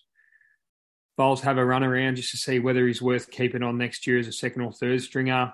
[1.21, 4.19] Foles have a run around just to see whether he's worth keeping on next year
[4.19, 5.53] as a second or third stringer.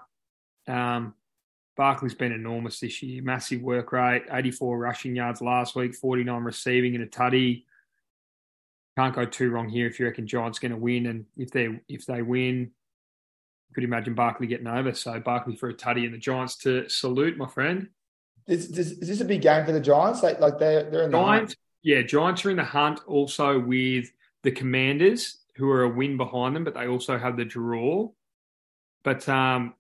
[0.68, 1.14] Um,
[1.76, 6.94] Barkley's been enormous this year, massive work rate, 84 rushing yards last week, 49 receiving
[6.94, 7.64] in a tutty.
[8.96, 11.80] Can't go too wrong here if you reckon Giants going to win, and if they
[11.88, 12.70] if they win,
[13.74, 14.94] could imagine Barkley getting over.
[14.94, 17.88] So Barkley for a tutty and the Giants to salute, my friend.
[18.46, 20.22] Is, is, is this a big game for the Giants?
[20.22, 21.58] Like, like they're, they're in the Giants, hunt.
[21.82, 24.10] Yeah, Giants are in the hunt also with
[24.42, 28.08] the Commanders, who are a win behind them, but they also have the draw.
[29.02, 29.74] But um,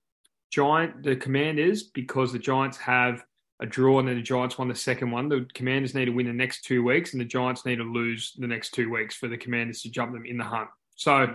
[0.50, 3.24] Giant, the Commanders, because the Giants have
[3.60, 6.26] a draw and then the Giants won the second one, the Commanders need to win
[6.26, 9.28] the next two weeks, and the Giants need to lose the next two weeks for
[9.28, 10.68] the Commanders to jump them in the hunt.
[10.96, 11.34] So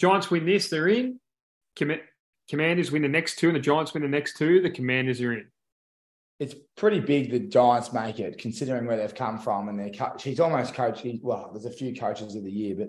[0.00, 1.20] Giants win this, they're in.
[1.76, 4.60] Commanders win the next two, and the Giants win the next two.
[4.60, 5.46] The Commanders are in.
[6.38, 7.30] It's pretty big.
[7.30, 10.22] The Giants make it, considering where they've come from, and coach.
[10.22, 11.06] He's almost coached.
[11.22, 12.88] Well, there's a few coaches of the year, but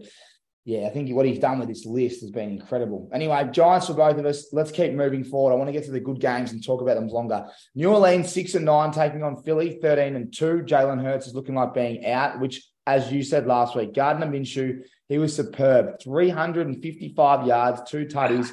[0.64, 3.10] yeah, I think what he's done with this list has been incredible.
[3.12, 4.54] Anyway, Giants for both of us.
[4.54, 5.54] Let's keep moving forward.
[5.54, 7.48] I want to get to the good games and talk about them longer.
[7.76, 10.64] New Orleans six and nine taking on Philly thirteen and two.
[10.66, 14.84] Jalen Hurts is looking like being out, which, as you said last week, Gardner Minshew
[15.10, 16.00] he was superb.
[16.02, 18.52] Three hundred and fifty-five yards, two tutties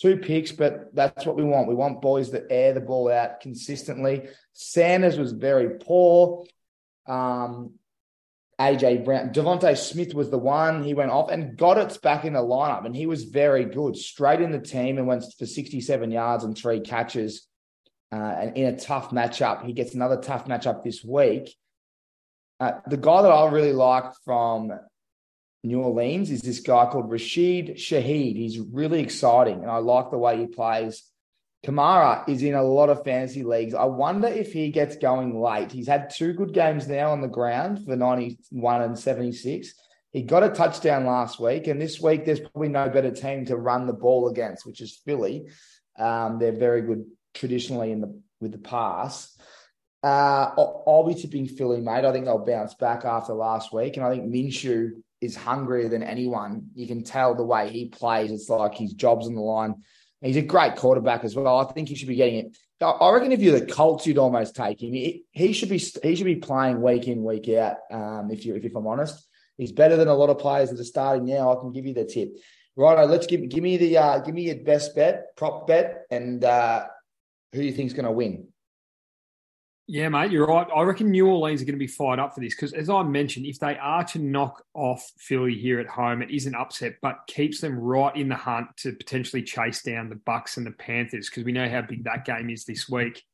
[0.00, 1.68] two picks, but that's what we want.
[1.68, 4.28] We want boys that air the ball out consistently.
[4.52, 6.46] Sanders was very poor.
[7.06, 7.74] Um,
[8.60, 10.84] AJ Brown, DeVonta Smith was the one.
[10.84, 13.96] He went off and got it back in the lineup, and he was very good.
[13.96, 17.46] Straight in the team and went for 67 yards and three catches.
[18.12, 21.54] Uh, and in a tough matchup, he gets another tough matchup this week.
[22.58, 24.72] Uh, the guy that I really like from
[25.62, 28.36] New Orleans is this guy called Rashid Shaheed.
[28.36, 31.02] He's really exciting, and I like the way he plays.
[31.64, 33.74] Kamara is in a lot of fantasy leagues.
[33.74, 35.70] I wonder if he gets going late.
[35.70, 39.74] He's had two good games now on the ground for 91 and 76.
[40.12, 43.56] He got a touchdown last week, and this week there's probably no better team to
[43.56, 45.48] run the ball against, which is Philly.
[45.98, 49.36] Um, they're very good traditionally in the with the pass.
[50.02, 52.06] Uh, I'll, I'll be tipping Philly, mate.
[52.06, 56.02] I think they'll bounce back after last week, and I think Minshew is hungrier than
[56.02, 56.68] anyone.
[56.74, 58.30] You can tell the way he plays.
[58.30, 59.76] It's like his job's on the line.
[60.22, 61.58] He's a great quarterback as well.
[61.58, 62.56] I think he should be getting it.
[62.82, 64.92] I reckon if you're the Colts, you'd almost take him.
[64.92, 67.76] He, should be he should be playing week in week out.
[67.90, 69.26] Um, if you if, if I'm honest,
[69.58, 71.52] he's better than a lot of players that are starting now.
[71.52, 72.34] I can give you the tip.
[72.76, 76.42] Right, let's give give me the uh, give me your best bet, prop bet, and
[76.42, 76.86] uh,
[77.52, 78.48] who you think's going to win.
[79.92, 80.68] Yeah, mate, you're right.
[80.72, 83.02] I reckon New Orleans are going to be fired up for this because, as I
[83.02, 86.94] mentioned, if they are to knock off Philly here at home, it is an upset,
[87.02, 90.70] but keeps them right in the hunt to potentially chase down the Bucks and the
[90.70, 93.24] Panthers because we know how big that game is this week.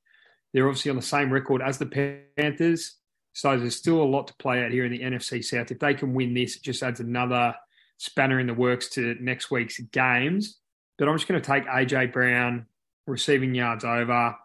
[0.55, 2.95] They're obviously on the same record as the Panthers,
[3.35, 5.71] so there's still a lot to play out here in the NFC South.
[5.71, 7.55] If they can win this, it just adds another
[7.99, 10.57] spanner in the works to next week's games.
[10.97, 12.65] But I'm just going to take AJ Brown
[13.07, 14.37] receiving yards over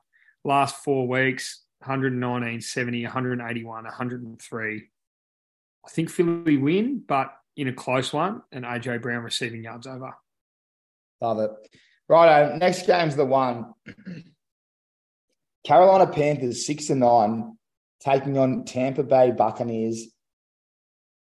[0.44, 4.84] last four weeks 119, 70, 181, 103.
[5.84, 10.16] I think Philly win, but in a close one, and AJ Brown receiving yards over.
[11.20, 11.52] Love it.
[12.08, 13.74] Right, next game's the one.
[15.66, 17.58] Carolina Panthers six and nine,
[18.00, 20.08] taking on Tampa Bay Buccaneers.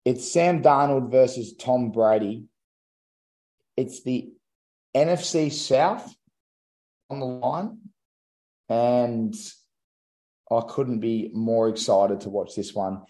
[0.04, 2.44] It's Sam Darnold versus Tom Brady.
[3.76, 4.32] It's the
[4.96, 6.14] NFC South
[7.08, 7.78] on the line,
[8.68, 9.34] and
[10.52, 13.02] I couldn't be more excited to watch this one.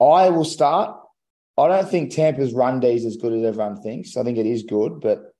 [0.00, 0.98] I will start.
[1.58, 4.16] I don't think Tampa's run D is as good as everyone thinks.
[4.16, 5.34] I think it is good, but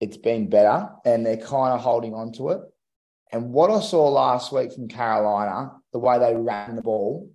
[0.00, 2.60] it's been better, and they're kind of holding on to it.
[3.32, 7.30] And what I saw last week from Carolina, the way they ran the ball,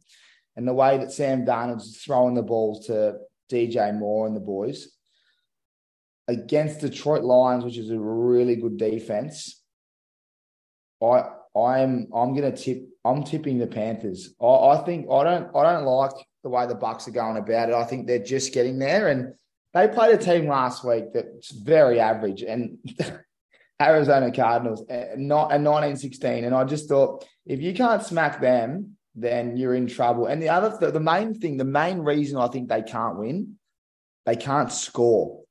[0.55, 3.17] and the way that Sam Darnold's throwing the ball to
[3.51, 4.89] DJ Moore and the boys
[6.27, 9.61] against Detroit Lions, which is a really good defense.
[11.01, 12.83] I I'm I'm gonna tip.
[13.03, 14.33] I'm tipping the Panthers.
[14.41, 16.11] I, I think I don't I don't like
[16.43, 17.75] the way the Bucks are going about it.
[17.75, 19.33] I think they're just getting there, and
[19.73, 22.77] they played a team last week that's very average, and
[23.81, 26.45] Arizona Cardinals, eh, not a 1916.
[26.45, 30.27] And I just thought if you can't smack them, then you're in trouble.
[30.27, 33.57] And the other, the, the main thing, the main reason I think they can't win,
[34.25, 35.43] they can't score.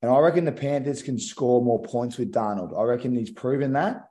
[0.00, 2.78] And I reckon the Panthers can score more points with Darnold.
[2.78, 4.07] I reckon he's proven that.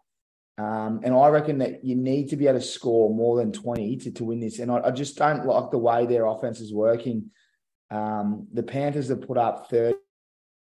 [0.58, 3.98] Um, and I reckon that you need to be able to score more than 20
[3.98, 4.60] to, to win this.
[4.60, 7.30] And I, I just don't like the way their offense is working.
[7.92, 9.96] Um, the Panthers have put up 30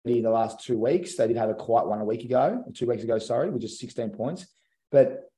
[0.05, 1.16] in the last two weeks.
[1.16, 3.81] They did have a quiet one a week ago, two weeks ago, sorry, with just
[3.81, 4.46] 16 points.
[4.92, 5.31] But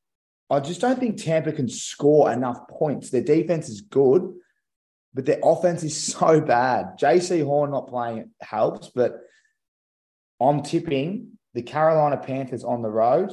[0.51, 3.09] I just don't think Tampa can score enough points.
[3.09, 4.35] Their defense is good,
[5.15, 6.99] but their offense is so bad.
[6.99, 9.19] Jaycee Horn not playing helps, but
[10.39, 13.33] I'm tipping the Carolina Panthers on the road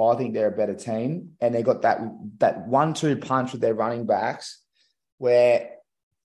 [0.00, 2.00] I think they're a better team, and they got that
[2.38, 4.60] that one-two punch with their running backs,
[5.18, 5.70] where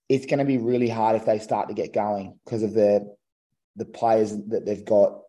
[0.10, 3.15] it's going to be really hard if they start to get going because of the
[3.75, 5.19] the players that they've got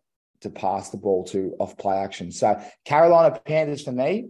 [0.41, 2.31] to pass the ball to off play action.
[2.31, 4.29] So Carolina Panthers for me,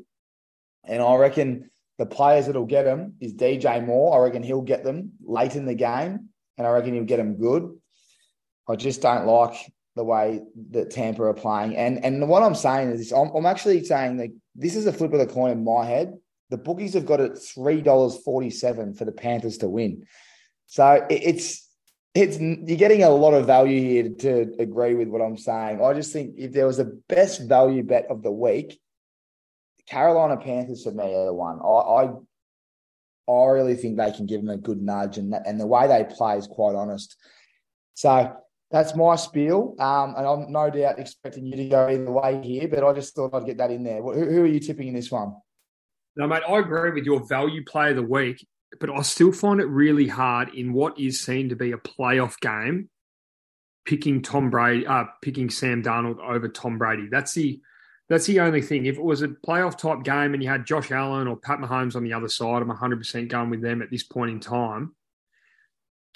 [0.85, 4.18] and I reckon the players that'll get them is DJ Moore.
[4.18, 7.37] I reckon he'll get them late in the game, and I reckon he'll get them
[7.37, 7.77] good.
[8.68, 11.77] I just don't like the way that Tampa are playing.
[11.77, 15.13] And and what I'm saying is, I'm, I'm actually saying that this is a flip
[15.13, 16.17] of the coin in my head.
[16.49, 20.07] The bookies have got it three dollars forty seven for the Panthers to win.
[20.67, 21.69] So it, it's
[22.15, 25.85] it's you're getting a lot of value here to, to agree with what I'm saying.
[25.85, 28.81] I just think if there was a best value bet of the week,
[29.87, 31.59] Carolina Panthers for me are the one.
[31.61, 32.11] I, I
[33.31, 36.05] I really think they can give them a good nudge, and and the way they
[36.05, 37.17] play is quite honest.
[37.95, 38.37] So
[38.70, 39.74] that's my spiel.
[39.78, 43.14] Um, and I'm no doubt expecting you to go either way here, but I just
[43.14, 44.02] thought I'd get that in there.
[44.02, 45.35] Who, who are you tipping in this one?
[46.16, 48.46] No, mate, I agree with your value play of the week,
[48.81, 52.38] but I still find it really hard in what is seen to be a playoff
[52.40, 52.90] game,
[53.87, 57.09] picking Tom Brady, uh, picking Sam Darnold over Tom Brady.
[57.11, 57.61] That's the
[58.09, 58.87] that's the only thing.
[58.87, 61.94] If it was a playoff type game and you had Josh Allen or Pat Mahomes
[61.94, 64.94] on the other side, I'm 100% going with them at this point in time.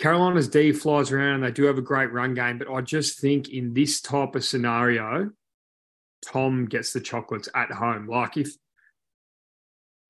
[0.03, 3.21] Carolina's D flies around and they do have a great run game, but I just
[3.21, 5.31] think in this type of scenario,
[6.27, 8.09] Tom gets the chocolates at home.
[8.09, 8.51] Like if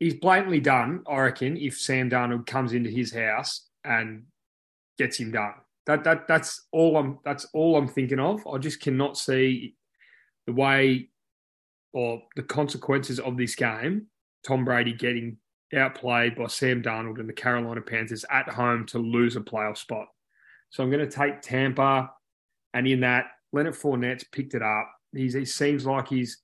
[0.01, 4.23] he's blatantly done, I reckon, if Sam Darnold comes into his house and
[4.97, 5.57] gets him done.
[5.85, 8.47] That that that's all I'm that's all I'm thinking of.
[8.47, 9.75] I just cannot see
[10.47, 11.11] the way
[11.93, 14.07] or the consequences of this game,
[14.43, 15.37] Tom Brady getting
[15.75, 20.09] outplayed by Sam Darnold and the Carolina Panthers at home to lose a playoff spot.
[20.71, 22.11] So I'm going to take Tampa,
[22.75, 24.91] and in that, Leonard Fournette's picked it up.
[25.15, 26.39] He's, he seems like he's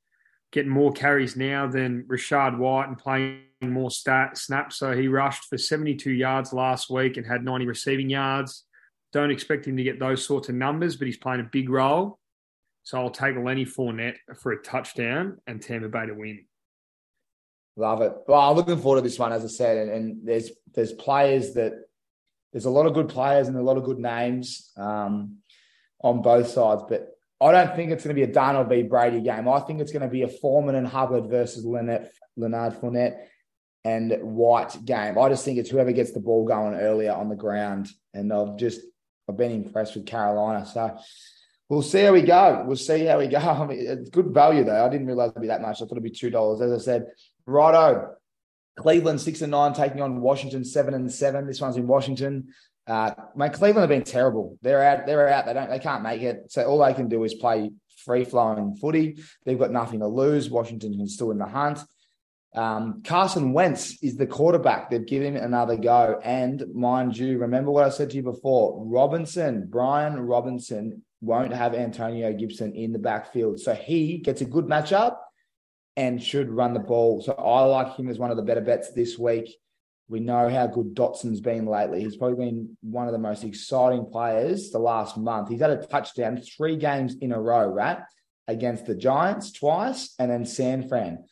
[0.53, 4.77] getting more carries now than Rachaad White and playing more stat, snaps.
[4.77, 8.64] So he rushed for 72 yards last week and had 90 receiving yards.
[9.12, 12.19] Don't expect him to get those sorts of numbers, but he's playing a big role.
[12.83, 16.45] So I'll take Lenny Fournette for a touchdown and Tampa Bay to win.
[17.79, 18.12] Love it.
[18.27, 21.55] Well, I'm looking forward to this one, as I said, and, and there's there's players
[21.55, 21.73] that
[22.53, 24.73] there's a lot of good players and a lot of good names.
[24.77, 25.38] Um,
[26.01, 26.83] on both sides.
[26.88, 27.11] But
[27.41, 29.49] I don't think it's going to be a Darnold v Brady game.
[29.49, 33.27] I think it's going to be a Foreman and Hubbard versus Leonard, Leonard Fournette
[33.85, 35.19] and White game.
[35.19, 37.88] I just think it's whoever gets the ball going earlier on the ground.
[38.12, 38.81] And I've just
[39.29, 40.67] I've been impressed with Carolina.
[40.67, 40.99] So
[41.69, 42.64] we'll see how we go.
[42.67, 43.38] We'll see how we go.
[43.38, 44.85] I mean, it's good value though.
[44.85, 45.77] I didn't realize it'd be that much.
[45.77, 46.61] I thought it'd be two dollars.
[46.61, 47.07] As I said,
[47.48, 48.14] righto.
[48.76, 51.46] Cleveland six and nine taking on Washington seven and seven.
[51.46, 52.48] This one's in Washington.
[52.87, 54.56] Uh, mate, Cleveland have been terrible.
[54.62, 55.06] They're out.
[55.06, 55.46] They're out.
[55.46, 55.68] They don't.
[55.68, 56.50] They can't make it.
[56.52, 57.70] So all they can do is play
[58.04, 59.18] free flowing footy.
[59.44, 60.48] They've got nothing to lose.
[60.48, 61.80] Washington is still in the hunt.
[62.54, 64.90] Um, Carson Wentz is the quarterback.
[64.90, 66.18] They've given him another go.
[66.22, 71.74] And mind you, remember what I said to you before Robinson, Brian Robinson won't have
[71.74, 73.61] Antonio Gibson in the backfield.
[73.61, 75.16] So he gets a good matchup
[75.98, 77.20] and should run the ball.
[77.20, 79.54] So I like him as one of the better bets this week.
[80.08, 82.02] We know how good Dotson's been lately.
[82.02, 85.48] He's probably been one of the most exciting players the last month.
[85.48, 87.98] He's had a touchdown three games in a row, right?
[88.46, 91.24] Against the Giants twice and then San Fran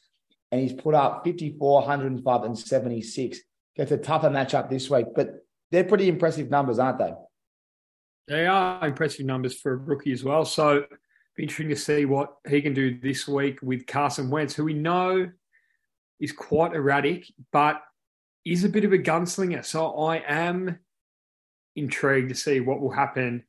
[0.51, 3.41] and he's put up 54, 105, and 76.
[3.77, 7.13] Gets a tougher matchup this week, but they're pretty impressive numbers, aren't they?
[8.29, 10.45] They are impressive numbers for a rookie as well.
[10.45, 10.85] So
[11.37, 14.75] be interesting to see what he can do this week with Carson Wentz, who we
[14.75, 15.31] know
[16.19, 17.83] is quite erratic, but
[18.45, 19.65] is a bit of a gunslinger.
[19.65, 20.79] So I am
[21.75, 23.45] intrigued to see what will happen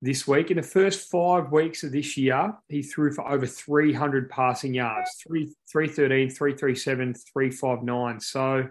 [0.00, 0.50] this week.
[0.50, 5.10] In the first five weeks of this year, he threw for over 300 passing yards
[5.26, 8.20] 3, 313, 337, 359.
[8.20, 8.68] So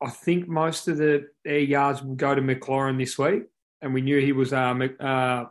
[0.00, 3.44] I think most of the air yards will go to McLaurin this week.
[3.80, 5.46] And we knew he was uh, uh,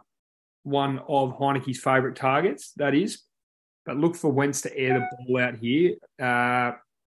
[0.64, 3.24] one of Heinicke's favourite targets, that is.
[3.86, 6.74] But look for Wentz to air the ball out here uh,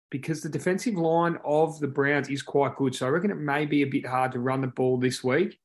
[0.09, 2.95] because the defensive line of the Browns is quite good.
[2.95, 5.59] So I reckon it may be a bit hard to run the ball this week.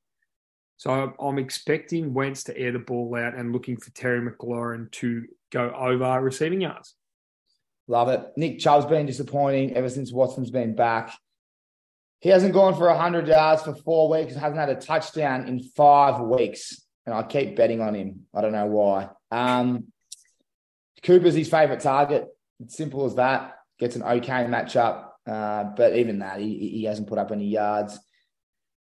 [0.76, 5.24] So I'm expecting Wentz to air the ball out and looking for Terry McLaurin to
[5.50, 6.94] go over receiving yards.
[7.88, 8.26] Love it.
[8.36, 11.12] Nick Chubb's been disappointing ever since Watson's been back.
[12.20, 16.20] He hasn't gone for 100 yards for four weeks, hasn't had a touchdown in five
[16.20, 16.84] weeks.
[17.08, 18.26] And I keep betting on him.
[18.34, 19.08] I don't know why.
[19.30, 19.84] Um,
[21.02, 22.26] Cooper's his favourite target.
[22.60, 23.54] It's simple as that.
[23.78, 25.06] Gets an okay matchup.
[25.26, 27.98] Uh, but even that, he, he hasn't put up any yards.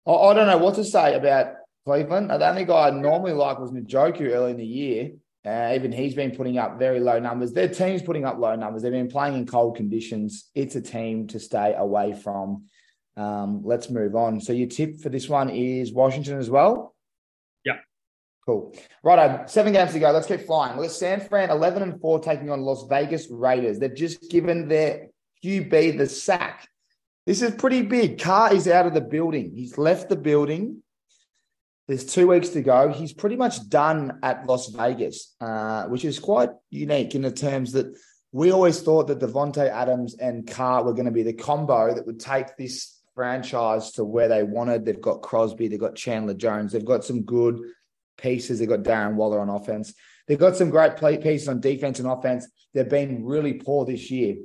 [0.09, 2.31] I, I don't know what to say about Cleveland.
[2.31, 5.13] The only guy I normally like was Njoku early in the year.
[5.47, 7.53] Uh, even he's been putting up very low numbers.
[7.53, 8.83] Their team's putting up low numbers.
[8.83, 10.51] They've been playing in cold conditions.
[10.57, 12.65] It's a team to stay away from.
[13.17, 14.41] Um, let's move on.
[14.41, 16.97] So your tip for this one is Washington as well.
[18.51, 18.75] Cool.
[19.05, 20.11] Right, seven games to go.
[20.11, 20.77] Let's keep flying.
[20.77, 23.79] We've got San Fran 11 and 4 taking on Las Vegas Raiders.
[23.79, 25.07] They've just given their
[25.45, 26.69] QB the sack.
[27.27, 28.19] This is pretty big.
[28.19, 29.53] Carr is out of the building.
[29.55, 30.83] He's left the building.
[31.87, 32.89] There's two weeks to go.
[32.89, 37.71] He's pretty much done at Las Vegas, uh, which is quite unique in the terms
[37.75, 37.97] that
[38.33, 42.05] we always thought that Davante Adams and Carr were going to be the combo that
[42.05, 44.85] would take this franchise to where they wanted.
[44.85, 47.61] They've got Crosby, they've got Chandler Jones, they've got some good
[48.21, 48.59] pieces.
[48.59, 49.95] They've got Darren Waller on offense.
[50.27, 52.47] They've got some great play pieces on defense and offense.
[52.73, 54.37] They've been really poor this year.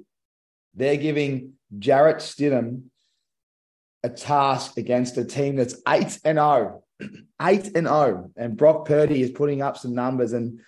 [0.74, 2.84] They're giving Jarrett Stidham
[4.04, 6.84] a task against a team that's 8 and 0
[7.42, 10.34] eight and oh, and Brock Purdy is putting up some numbers.
[10.34, 10.60] And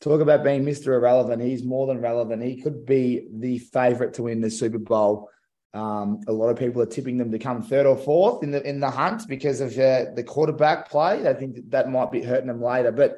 [0.00, 1.42] talk about being Mister Irrelevant.
[1.42, 2.42] He's more than relevant.
[2.42, 5.28] He could be the favorite to win the Super Bowl.
[5.74, 8.62] Um, a lot of people are tipping them to come third or fourth in the
[8.68, 11.26] in the hunt because of uh, the quarterback play.
[11.26, 13.16] I think that, that might be hurting them later, but.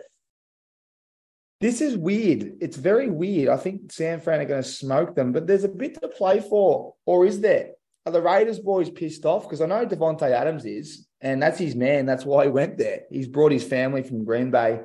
[1.60, 2.58] This is weird.
[2.60, 3.48] It's very weird.
[3.48, 6.40] I think San Fran are going to smoke them, but there's a bit to play
[6.40, 7.70] for, or is there?
[8.04, 9.44] Are the Raiders boys pissed off?
[9.44, 12.04] Because I know Davante Adams is, and that's his man.
[12.04, 13.02] That's why he went there.
[13.10, 14.80] He's brought his family from Green Bay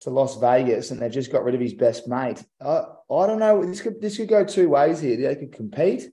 [0.00, 2.42] to Las Vegas, and they've just got rid of his best mate.
[2.60, 3.64] Uh, I don't know.
[3.64, 5.16] This could this could go two ways here.
[5.16, 6.10] They could compete,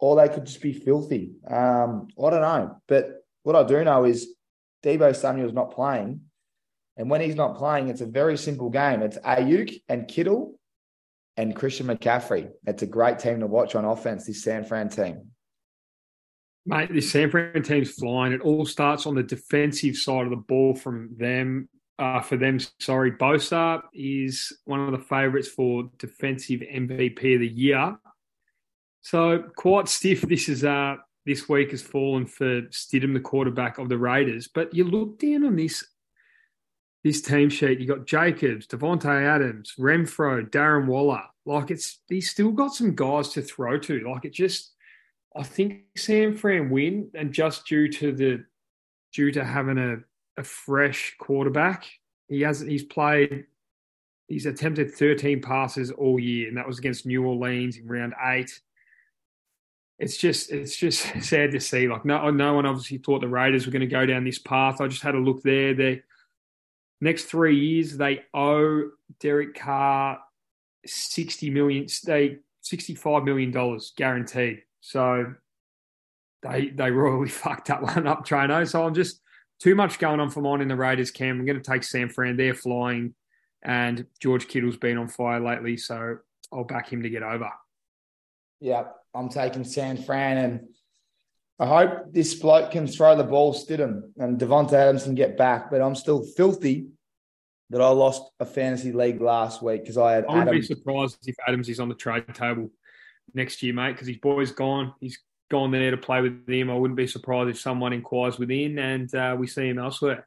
[0.00, 1.32] or they could just be filthy.
[1.48, 2.76] Um, I don't know.
[2.88, 4.34] But what I do know is
[4.82, 6.22] Deebo Samuel's not playing,
[6.96, 9.02] and when he's not playing, it's a very simple game.
[9.02, 10.58] It's Aiyuk and Kittle
[11.36, 12.50] and Christian McCaffrey.
[12.66, 14.26] It's a great team to watch on offense.
[14.26, 15.30] This San Fran team.
[16.66, 18.32] Mate, this San Fran team's flying.
[18.32, 21.68] It all starts on the defensive side of the ball from them.
[21.98, 27.48] Uh, for them, sorry, Bosa is one of the favourites for defensive MVP of the
[27.48, 27.96] year.
[29.02, 30.22] So quite stiff.
[30.22, 30.96] This is uh
[31.26, 34.48] this week has fallen for Stidham, the quarterback of the Raiders.
[34.48, 35.84] But you look down on this
[37.04, 37.80] this team sheet.
[37.80, 41.22] You got Jacobs, Davante Adams, Renfrow, Darren Waller.
[41.46, 44.00] Like it's he's still got some guys to throw to.
[44.00, 44.72] Like it just
[45.36, 48.44] I think Sam Fran win, and just due to the
[49.12, 49.98] due to having a
[50.40, 51.86] a fresh quarterback.
[52.28, 52.70] He hasn't.
[52.70, 53.46] He's played.
[54.28, 58.60] He's attempted 13 passes all year, and that was against New Orleans in round eight.
[60.00, 61.86] It's just, it's just sad to see.
[61.86, 64.80] Like, no, no one obviously thought the Raiders were going to go down this path.
[64.80, 65.74] I just had a look there.
[65.74, 66.02] They
[67.00, 68.90] next three years they owe
[69.20, 70.18] Derek Carr
[70.86, 71.86] 60 million.
[72.04, 74.62] They 65 million dollars guaranteed.
[74.80, 75.34] So
[76.42, 78.68] they they royally fucked that one up, Trano.
[78.68, 79.20] So I'm just
[79.60, 81.38] too much going on for mine in the Raiders camp.
[81.38, 82.36] I'm going to take San Fran.
[82.36, 83.14] They're flying,
[83.62, 86.16] and George Kittle's been on fire lately, so
[86.52, 87.50] I'll back him to get over.
[88.60, 88.84] Yeah,
[89.14, 90.60] I'm taking San Fran, and
[91.58, 95.70] I hope this bloke can throw the ball, Stidham, and Davante Adams can get back.
[95.70, 96.88] But I'm still filthy
[97.70, 100.24] that I lost a fantasy league last week because I had.
[100.26, 102.70] I wouldn't be surprised if Adams is on the trade table
[103.34, 104.94] next year, mate, because his boy's gone.
[105.00, 105.18] He's
[105.50, 106.70] gone there to play with him.
[106.70, 110.26] I wouldn't be surprised if someone inquires within and uh, we see him elsewhere.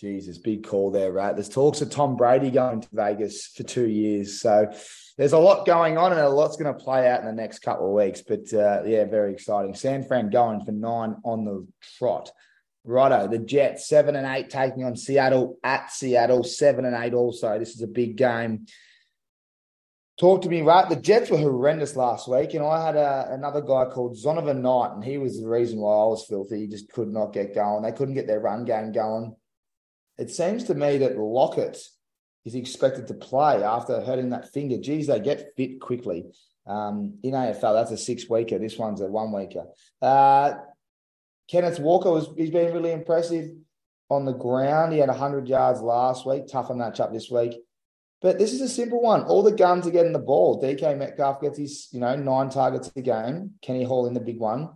[0.00, 1.34] Jesus, big call there, right?
[1.34, 4.40] There's talks of Tom Brady going to Vegas for two years.
[4.40, 4.72] So
[5.16, 7.60] there's a lot going on and a lot's going to play out in the next
[7.60, 8.20] couple of weeks.
[8.20, 9.74] But uh, yeah, very exciting.
[9.74, 11.66] San Fran going for nine on the
[11.98, 12.32] trot.
[12.82, 17.58] Righto, the Jets, seven and eight taking on Seattle at Seattle, seven and eight also.
[17.58, 18.66] This is a big game.
[20.18, 20.88] Talk to me, right?
[20.88, 24.92] The Jets were horrendous last week, and I had a, another guy called Zonovan Knight,
[24.94, 26.60] and he was the reason why I was filthy.
[26.60, 27.82] He just could not get going.
[27.82, 29.34] They couldn't get their run game going.
[30.18, 31.78] It seems to me that Lockett
[32.44, 34.78] is expected to play after hurting that finger.
[34.78, 36.26] Geez, they get fit quickly.
[36.66, 38.58] Um, in AFL, that's a six weeker.
[38.58, 39.64] This one's a one weeker.
[40.00, 40.54] Uh,
[41.48, 43.50] Kenneth Walker was he's been really impressive
[44.08, 44.92] on the ground.
[44.92, 46.46] He had 100 yards last week.
[46.46, 47.54] Tougher matchup this week.
[48.22, 49.24] But this is a simple one.
[49.24, 50.62] All the guns are getting the ball.
[50.62, 53.52] DK Metcalf gets his, you know, nine targets a game.
[53.60, 54.70] Kenny Hall in the big one.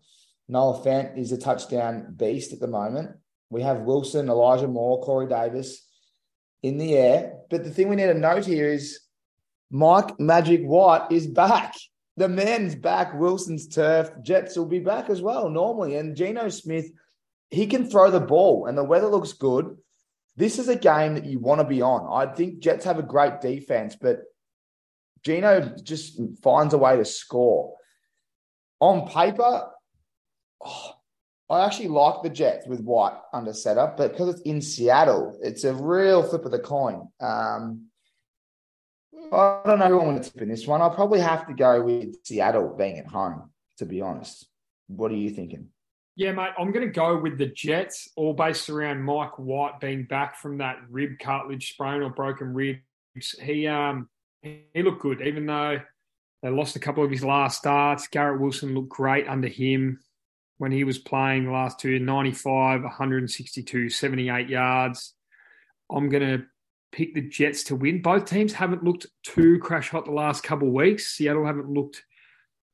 [0.48, 3.16] Noah Fant is a touchdown beast at the moment.
[3.50, 5.86] We have Wilson, Elijah Moore, Corey Davis
[6.62, 7.34] in the air.
[7.50, 9.00] But the thing we need to note here is
[9.70, 11.74] Mike Magic White is back.
[12.16, 13.14] The man's back.
[13.14, 14.10] Wilson's turf.
[14.22, 15.96] Jets will be back as well, normally.
[15.96, 16.90] And Geno Smith,
[17.50, 19.76] he can throw the ball, and the weather looks good.
[20.36, 22.08] This is a game that you want to be on.
[22.12, 24.20] I think Jets have a great defense, but
[25.24, 27.74] Geno just finds a way to score.
[28.80, 29.68] On paper,
[30.64, 30.92] oh,
[31.50, 35.64] I actually like the Jets with White under setup, but because it's in Seattle, it's
[35.64, 37.08] a real flip of the coin.
[37.20, 37.86] Um,
[39.32, 40.82] I don't know who I'm going to tip in this one.
[40.82, 44.46] I'll probably have to go with Seattle being at home, to be honest.
[44.88, 45.68] What are you thinking?
[46.16, 50.04] Yeah, mate, I'm going to go with the Jets, all based around Mike White being
[50.04, 52.80] back from that rib cartilage sprain or broken ribs.
[53.40, 54.08] He um
[54.42, 55.78] he looked good, even though
[56.42, 58.06] they lost a couple of his last starts.
[58.08, 60.00] Garrett Wilson looked great under him
[60.58, 65.14] when he was playing the last two 95, 162, 78 yards.
[65.90, 66.44] I'm going to
[66.92, 68.02] pick the Jets to win.
[68.02, 71.06] Both teams haven't looked too crash hot the last couple of weeks.
[71.06, 72.04] Seattle haven't looked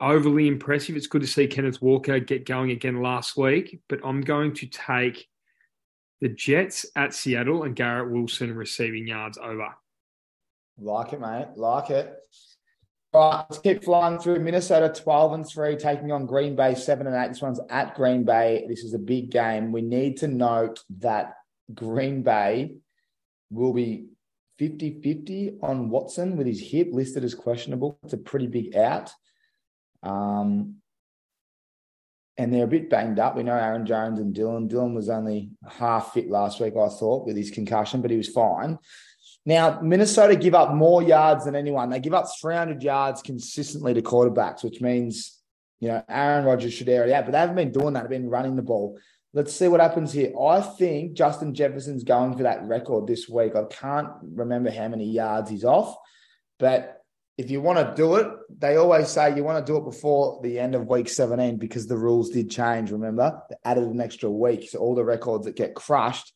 [0.00, 0.96] overly impressive.
[0.96, 4.66] It's good to see Kenneth Walker get going again last week, but I'm going to
[4.66, 5.28] take
[6.20, 9.74] the Jets at Seattle and Garrett Wilson receiving yards over.
[10.78, 11.48] Like it, mate.
[11.56, 12.16] Like it.
[13.14, 14.40] All right, let's keep flying through.
[14.40, 17.28] Minnesota 12 and 3, taking on Green Bay 7 and 8.
[17.28, 18.66] This one's at Green Bay.
[18.68, 19.70] This is a big game.
[19.70, 21.34] We need to note that
[21.72, 22.74] Green Bay
[23.50, 24.08] will be
[24.58, 28.00] 50 50 on Watson with his hip listed as questionable.
[28.02, 29.12] It's a pretty big out.
[30.02, 30.78] Um,
[32.36, 33.36] and they're a bit banged up.
[33.36, 34.66] We know Aaron Jones and Dillon.
[34.66, 38.28] Dillon was only half fit last week, I thought, with his concussion, but he was
[38.28, 38.76] fine.
[39.46, 41.90] Now, Minnesota give up more yards than anyone.
[41.90, 45.38] They give up 300 yards consistently to quarterbacks, which means,
[45.80, 48.02] you know, Aaron Rodgers should air it out, but they haven't been doing that.
[48.02, 48.98] They've been running the ball.
[49.34, 50.32] Let's see what happens here.
[50.40, 53.54] I think Justin Jefferson's going for that record this week.
[53.54, 55.94] I can't remember how many yards he's off,
[56.58, 57.02] but
[57.36, 58.28] if you want to do it,
[58.58, 61.86] they always say you want to do it before the end of week 17 because
[61.86, 62.92] the rules did change.
[62.92, 64.70] Remember, they added an extra week.
[64.70, 66.32] So all the records that get crushed,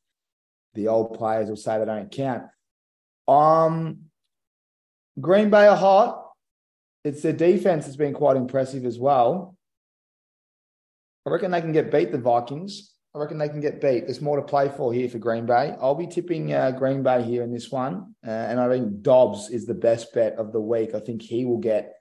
[0.75, 2.43] the old players will say they don't count.
[3.29, 4.07] Um,
[5.21, 6.25] Green Bay are hot.
[7.05, 9.57] It's their defense has been quite impressive as well.
[11.27, 12.95] I reckon they can get beat the Vikings.
[13.15, 14.07] I reckon they can get beat.
[14.07, 15.75] There's more to play for here for Green Bay.
[15.81, 18.15] I'll be tipping uh, Green Bay here in this one.
[18.27, 20.95] Uh, and I think Doubs is the best bet of the week.
[20.95, 21.95] I think he will get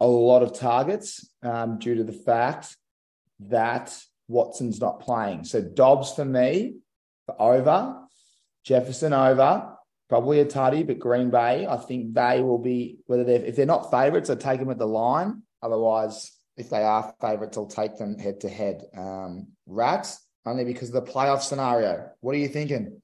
[0.00, 2.76] a lot of targets um, due to the fact
[3.40, 3.96] that
[4.28, 5.44] Watson's not playing.
[5.44, 6.76] So Doubs for me,
[7.26, 8.02] for over,
[8.64, 9.75] Jefferson over,
[10.08, 13.66] probably a tutty, but Green Bay, I think they will be, whether they're, if they're
[13.66, 15.42] not favourites, I take them at the line.
[15.62, 18.82] Otherwise, if they are favourites, I'll take them head to head.
[18.96, 22.10] Um, Rats, only because of the playoff scenario.
[22.20, 23.02] What are you thinking?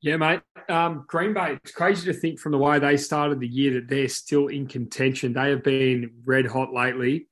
[0.00, 0.40] Yeah, mate.
[0.68, 3.88] Um, Green Bay, it's crazy to think from the way they started the year that
[3.88, 5.32] they're still in contention.
[5.32, 7.28] They have been red hot lately.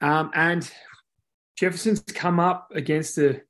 [0.00, 0.68] Um, and
[1.56, 3.42] Jefferson's come up against a,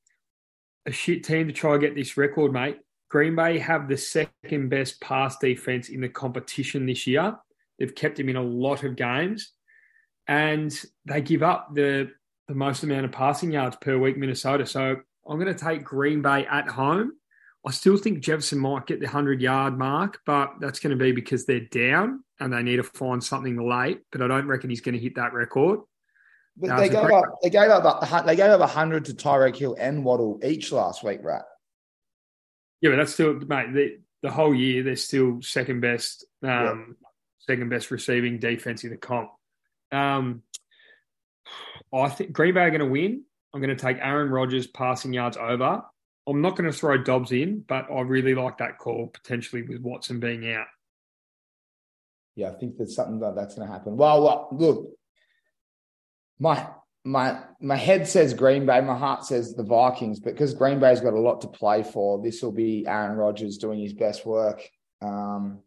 [0.87, 2.79] a shit team to try and get this record, mate.
[3.13, 7.37] Green Bay have the second best pass defense in the competition this year.
[7.79, 9.53] They've kept him in a lot of games,
[10.27, 12.11] and they give up the
[12.49, 14.65] the most amount of passing yards per week, Minnesota.
[14.65, 14.97] So
[15.29, 17.13] I'm going to take Green Bay at home.
[17.67, 21.13] I still think Jefferson might get the 100 yard mark, but that's going to be
[21.13, 24.01] because they're down and they need to find something late.
[24.11, 25.81] But I don't reckon he's going to hit that record.
[26.57, 27.15] But they, gave great...
[27.15, 31.05] up, they gave up they gave up 100 to Tyreek Hill and Waddle each last
[31.05, 31.43] week, right?
[32.83, 33.73] Yeah, but that's still, mate.
[33.73, 37.09] The, the whole year they're still second best, um, yeah.
[37.39, 39.31] second best receiving defense in the comp.
[39.91, 40.43] Um,
[41.95, 43.25] I think Green Bay are going to win.
[43.55, 45.83] I'm going to take Aaron Rodgers passing yards over.
[46.27, 49.81] I'm not going to throw Doubs in, but I really like that call potentially with
[49.81, 50.67] Watson being out.
[52.35, 53.97] Yeah, I think there's something like that's going to happen.
[53.97, 54.91] Well, well, look,
[56.39, 56.67] my
[57.05, 61.01] my my head says Green Bay, my heart says the Vikings, but because Green Bay's
[61.01, 64.63] got a lot to play for, this will be Aaron Rodgers doing his best work.
[65.01, 65.61] Um,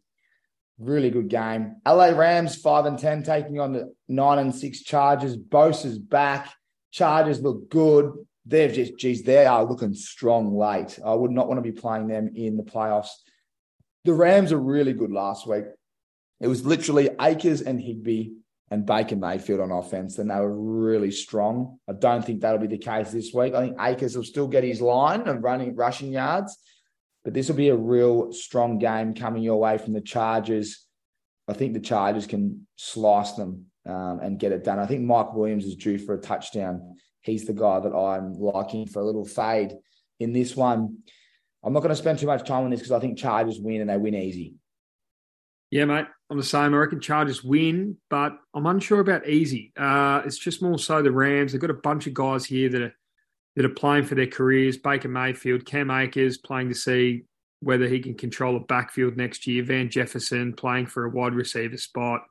[0.78, 1.76] really good game.
[1.86, 5.36] LA Rams five and ten taking on the nine and six Chargers.
[5.36, 6.52] Bosa's back.
[6.90, 8.12] Chargers look good.
[8.46, 10.98] They've just, geez, they are looking strong late.
[11.04, 13.08] I would not want to be playing them in the playoffs.
[14.04, 15.64] The Rams are really good last week.
[16.40, 18.30] It was literally Akers and Higbee
[18.70, 21.78] and Baker Mayfield on offense, and they were really strong.
[21.88, 23.54] I don't think that'll be the case this week.
[23.54, 26.56] I think Akers will still get his line of running rushing yards,
[27.24, 30.84] but this will be a real strong game coming your way from the Chargers.
[31.48, 34.80] I think the Chargers can slice them um, and get it done.
[34.80, 36.96] I think Mike Williams is due for a touchdown.
[37.20, 39.72] He's the guy that I'm liking for a little fade
[40.18, 40.98] in this one.
[41.62, 43.80] I'm not going to spend too much time on this because I think Chargers win
[43.80, 44.54] and they win easy.
[45.70, 46.06] Yeah, mate.
[46.30, 46.74] I'm the same.
[46.74, 49.72] I reckon Chargers win, but I'm unsure about easy.
[49.76, 51.52] Uh, it's just more so the Rams.
[51.52, 52.94] They've got a bunch of guys here that are
[53.56, 54.76] that are playing for their careers.
[54.76, 57.24] Baker Mayfield, Cam Akers playing to see
[57.60, 59.64] whether he can control a backfield next year.
[59.64, 62.22] Van Jefferson playing for a wide receiver spot.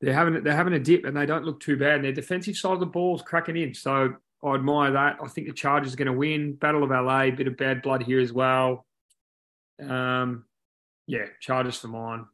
[0.00, 1.96] They're having they're having a dip and they don't look too bad.
[1.96, 3.74] And their defensive side of the ball is cracking in.
[3.74, 5.18] So I admire that.
[5.22, 6.54] I think the Chargers are going to win.
[6.54, 8.86] Battle of LA, bit of bad blood here as well.
[9.80, 10.44] Um,
[11.10, 12.24] yeah, Chargers for mine.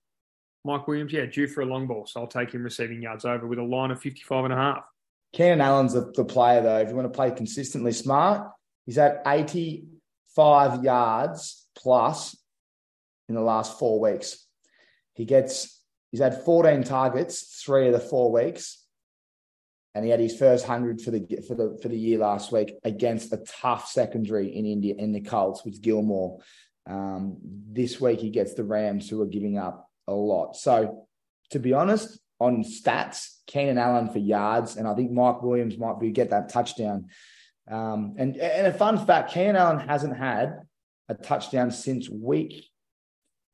[0.64, 2.06] Mike Williams, yeah, due for a long ball.
[2.06, 4.84] So I'll take him receiving yards over with a line of 55 and a half.
[5.32, 6.78] Keenan Allen's the, the player, though.
[6.78, 8.50] If you want to play consistently smart,
[8.84, 12.36] he's at 85 yards plus
[13.28, 14.44] in the last four weeks.
[15.14, 18.82] He gets, he's had 14 targets three of the four weeks.
[19.94, 22.74] And he had his first hundred for the for the for the year last week
[22.84, 26.38] against a tough secondary in India in the Colts with Gilmore.
[26.86, 30.56] Um, this week he gets the Rams, who are giving up a lot.
[30.56, 31.06] So,
[31.50, 35.98] to be honest, on stats, Keenan Allen for yards, and I think Mike Williams might
[35.98, 37.06] be get that touchdown.
[37.68, 40.60] Um, and and a fun fact, Keenan Allen hasn't had
[41.08, 42.66] a touchdown since week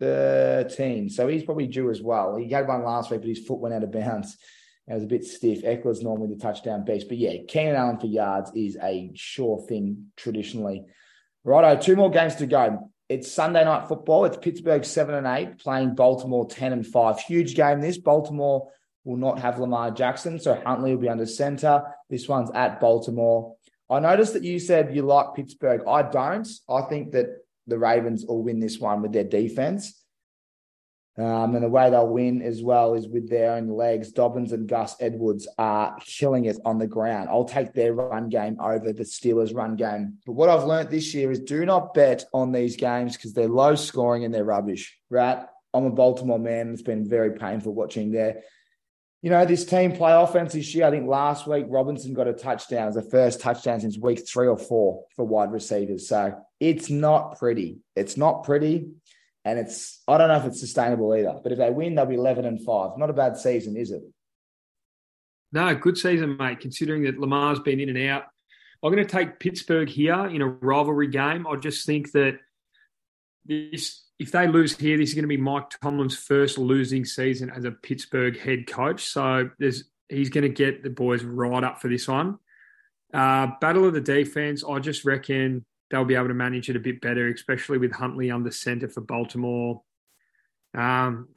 [0.01, 1.09] 13.
[1.11, 2.37] So he's probably due as well.
[2.37, 4.37] He had one last week, but his foot went out of bounds.
[4.89, 5.63] It was a bit stiff.
[5.63, 7.09] Ekeler's normally the touchdown beast.
[7.09, 10.85] But yeah, Keenan Allen for yards is a sure thing traditionally.
[11.45, 12.92] Righto, two more games to go.
[13.13, 14.25] It's Sunday night football.
[14.25, 17.21] It's Pittsburgh seven and eight playing Baltimore ten and five.
[17.21, 17.83] Huge game.
[17.83, 18.71] This Baltimore
[19.05, 21.83] will not have Lamar Jackson, so Huntley will be under center.
[22.09, 23.55] This one's at Baltimore.
[23.91, 25.83] I noticed that you said you like Pittsburgh.
[25.87, 26.49] I don't.
[26.71, 27.27] I think that
[27.67, 30.02] the Ravens will win this one with their defense.
[31.19, 34.13] Um, and the way they'll win as well is with their own legs.
[34.13, 37.29] Dobbins and Gus Edwards are killing it on the ground.
[37.29, 40.19] I'll take their run game over the Steelers' run game.
[40.25, 43.47] But what I've learned this year is do not bet on these games because they're
[43.47, 44.99] low scoring and they're rubbish.
[45.11, 45.45] Right?
[45.75, 46.73] I'm a Baltimore man.
[46.73, 48.43] It's been very painful watching their,
[49.21, 50.87] you know, this team play offense this year.
[50.87, 52.85] I think last week Robinson got a touchdown.
[52.85, 56.09] It was the first touchdown since week three or four for wide receivers.
[56.09, 57.81] So it's not pretty.
[57.97, 58.89] It's not pretty.
[59.45, 61.41] And it's I don't know if it's sustainable either.
[61.43, 62.97] But if they win, they'll be eleven and five.
[62.97, 64.03] Not a bad season, is it?
[65.53, 66.61] No, good season, mate.
[66.61, 68.25] Considering that Lamar's been in and out,
[68.83, 71.47] I'm going to take Pittsburgh here in a rivalry game.
[71.47, 72.39] I just think that
[73.45, 77.51] this, if they lose here, this is going to be Mike Tomlin's first losing season
[77.51, 79.05] as a Pittsburgh head coach.
[79.05, 82.39] So there's he's going to get the boys right up for this one.
[83.13, 86.81] Uh, battle of the defense, I just reckon they'll be able to manage it a
[86.81, 89.83] bit better, especially with Huntley under centre for Baltimore.
[90.75, 91.29] Um,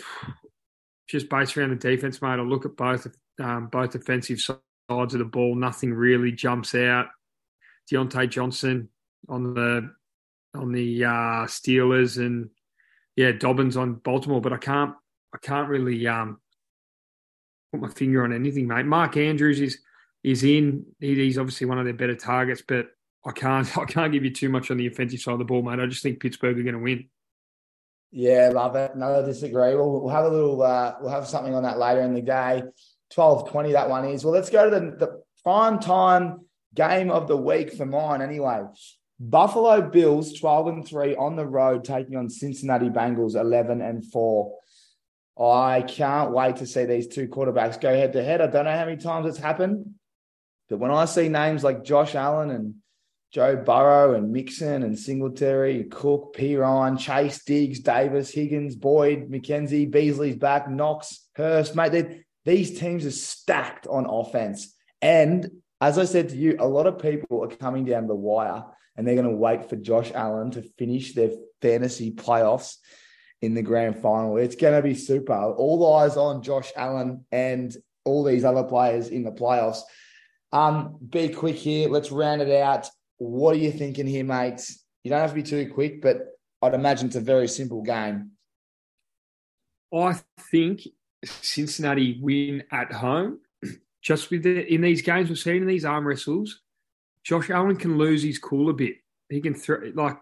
[1.08, 2.30] just based around the defense, mate.
[2.30, 3.06] I look at both
[3.40, 5.54] um, both offensive sides of the ball.
[5.54, 7.08] Nothing really jumps out.
[7.92, 8.90] Diontae Johnson
[9.30, 9.92] on the
[10.56, 12.50] on the uh, Steelers and
[13.16, 14.96] yeah, Dobbins on Baltimore, but I can't
[15.34, 16.40] I can't really um,
[17.74, 18.86] put my finger on anything, mate.
[18.86, 19.80] Mark Andrews is
[20.24, 20.86] is in.
[21.02, 22.88] He's obviously one of their better targets, but
[23.26, 25.62] I can't I can't give you too much on the offensive side of the ball,
[25.62, 25.80] mate.
[25.80, 27.10] I just think Pittsburgh are going to win.
[28.12, 28.96] Yeah, love it.
[28.96, 29.76] No, disagree.
[29.76, 30.62] We'll, we'll have a little.
[30.62, 32.64] Uh, we'll have something on that later in the day.
[33.14, 34.24] 12-20 that one is.
[34.24, 38.22] Well, let's go to the, the prime time game of the week for mine.
[38.22, 38.62] Anyway,
[39.20, 44.58] Buffalo Bills 12 and 3 on the road taking on Cincinnati Bengals 11 and 4.
[45.38, 48.42] I can't wait to see these two quarterbacks go head to head.
[48.42, 49.96] I don't know how many times it's happened,
[50.70, 52.76] but when I see names like Josh Allen and
[53.36, 60.38] Joe Burrow and Mixon and Singletary, Cook, Perine, Chase, Diggs, Davis, Higgins, Boyd, McKenzie, Beasley's
[60.38, 62.22] back, Knox, Hurst, mate.
[62.46, 64.74] These teams are stacked on offense.
[65.02, 68.64] And as I said to you, a lot of people are coming down the wire
[68.96, 71.32] and they're going to wait for Josh Allen to finish their
[71.62, 72.78] fantasy playoffs
[73.42, 74.38] in the grand final.
[74.38, 75.34] It's going to be super.
[75.34, 77.76] All eyes on Josh Allen and
[78.06, 79.82] all these other players in the playoffs.
[80.54, 81.90] Um, be quick here.
[81.90, 82.88] Let's round it out.
[83.18, 84.84] What are you thinking here, mates?
[85.04, 86.18] You don't have to be too quick, but
[86.62, 88.32] I'd imagine it's a very simple game.
[89.94, 90.20] I
[90.52, 90.82] think
[91.24, 93.40] Cincinnati win at home.
[94.02, 96.62] Just with the, in these games we've seen in these arm wrestles,
[97.24, 98.96] Josh Allen can lose his cool a bit.
[99.30, 100.18] He can throw like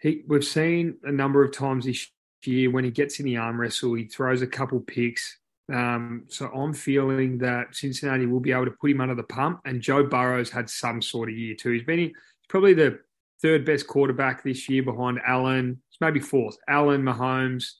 [0.00, 0.24] he.
[0.26, 2.08] We've seen a number of times this
[2.44, 5.38] year when he gets in the arm wrestle, he throws a couple picks.
[5.72, 9.60] Um, so I'm feeling that Cincinnati will be able to put him under the pump.
[9.64, 11.70] And Joe Burrow's had some sort of year too.
[11.70, 12.12] He's been
[12.48, 13.00] probably the
[13.40, 15.80] third best quarterback this year behind Allen.
[15.88, 16.56] It's maybe fourth.
[16.68, 17.72] Allen, Mahomes,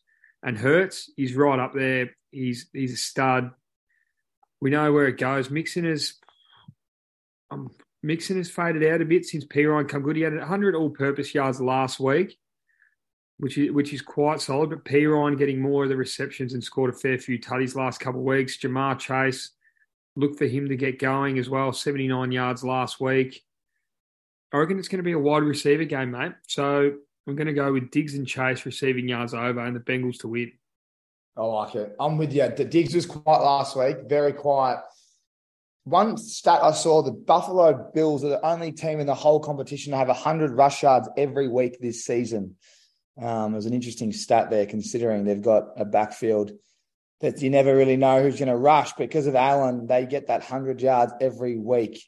[0.42, 1.10] and Hurts.
[1.16, 2.10] He's right up there.
[2.30, 3.50] He's he's a stud.
[4.60, 5.50] We know where it goes.
[5.50, 6.14] Mixon is.
[7.50, 7.70] I'm
[8.02, 10.16] Mixon has faded out a bit since Perine come good.
[10.16, 12.38] He had 100 all-purpose yards last week,
[13.40, 14.70] which is which is quite solid.
[14.70, 18.20] But Perine getting more of the receptions and scored a fair few tutties last couple
[18.20, 18.58] of weeks.
[18.58, 19.50] Ja'Marr Chase,
[20.16, 21.72] look for him to get going as well.
[21.72, 23.42] 79 yards last week.
[24.52, 26.32] I reckon it's going to be a wide receiver game, mate.
[26.46, 26.92] So
[27.26, 30.28] I'm going to go with Diggs and Chase receiving yards over and the Bengals to
[30.28, 30.52] win.
[31.36, 31.94] I like it.
[31.98, 32.48] I'm with you.
[32.54, 34.80] The Diggs was quiet last week, very quiet
[35.84, 39.92] one stat I saw: the Buffalo Bills are the only team in the whole competition
[39.92, 42.56] to have hundred rush yards every week this season.
[43.20, 46.52] Um, was an interesting stat there, considering they've got a backfield
[47.20, 48.94] that you never really know who's going to rush.
[48.94, 52.02] Because of Allen, they get that hundred yards every week.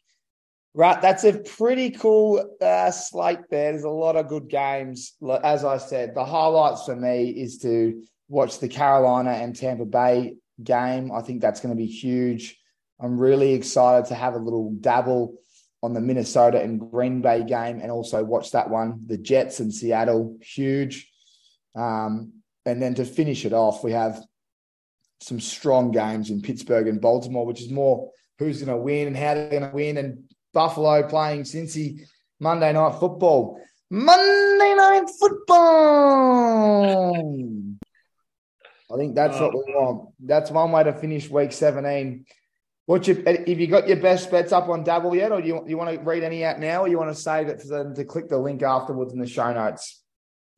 [0.75, 3.73] Right, that's a pretty cool uh, slate there.
[3.73, 5.13] There's a lot of good games.
[5.43, 10.37] As I said, the highlights for me is to watch the Carolina and Tampa Bay
[10.63, 11.13] game.
[11.13, 12.59] I think that's going to be huge.
[12.99, 15.35] I'm really excited to have a little dabble
[15.83, 19.01] on the Minnesota and Green Bay game and also watch that one.
[19.07, 21.11] The Jets and Seattle, huge.
[21.75, 24.23] Um, and then to finish it off, we have
[25.21, 29.17] some strong games in Pittsburgh and Baltimore, which is more who's going to win and
[29.17, 29.97] how they're going to win.
[29.97, 32.03] And Buffalo playing Cincy
[32.39, 33.61] Monday Night Football.
[33.91, 36.53] Monday Night Football.
[38.93, 39.47] I think that's oh.
[39.47, 40.11] what we want.
[40.21, 42.27] That's one way to finish week 17.
[42.87, 45.65] What's your, have you got your best bets up on Dabble yet, or do you,
[45.69, 47.95] you want to read any out now, or you want to save it for them
[47.95, 50.03] to click the link afterwards in the show notes?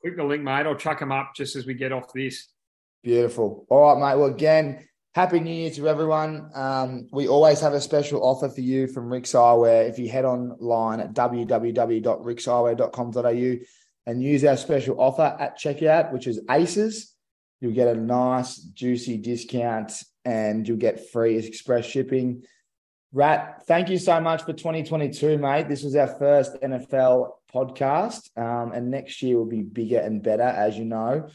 [0.00, 0.64] Click the link, mate.
[0.66, 2.48] I'll chuck them up just as we get off this.
[3.02, 3.66] Beautiful.
[3.68, 4.16] All right, mate.
[4.18, 6.50] Well, again, happy New Year to everyone.
[6.54, 9.90] Um, we always have a special offer for you from Rick's Eyewear.
[9.90, 13.64] If you head online at www.rickseyewear.com.au
[14.06, 17.14] and use our special offer at checkout, which is ACES,
[17.60, 19.92] you'll get a nice, juicy discount
[20.24, 22.44] and you'll get free express shipping.
[23.12, 25.68] Rat, thank you so much for 2022, mate.
[25.68, 30.42] This was our first NFL podcast, um, and next year will be bigger and better,
[30.42, 31.28] as you know.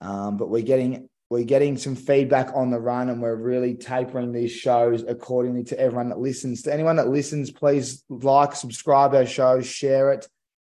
[0.00, 4.32] Um, but we're getting we're getting some feedback on the run, and we're really tapering
[4.32, 6.62] these shows accordingly to everyone that listens.
[6.62, 10.26] To anyone that listens, please like, subscribe our shows, share it,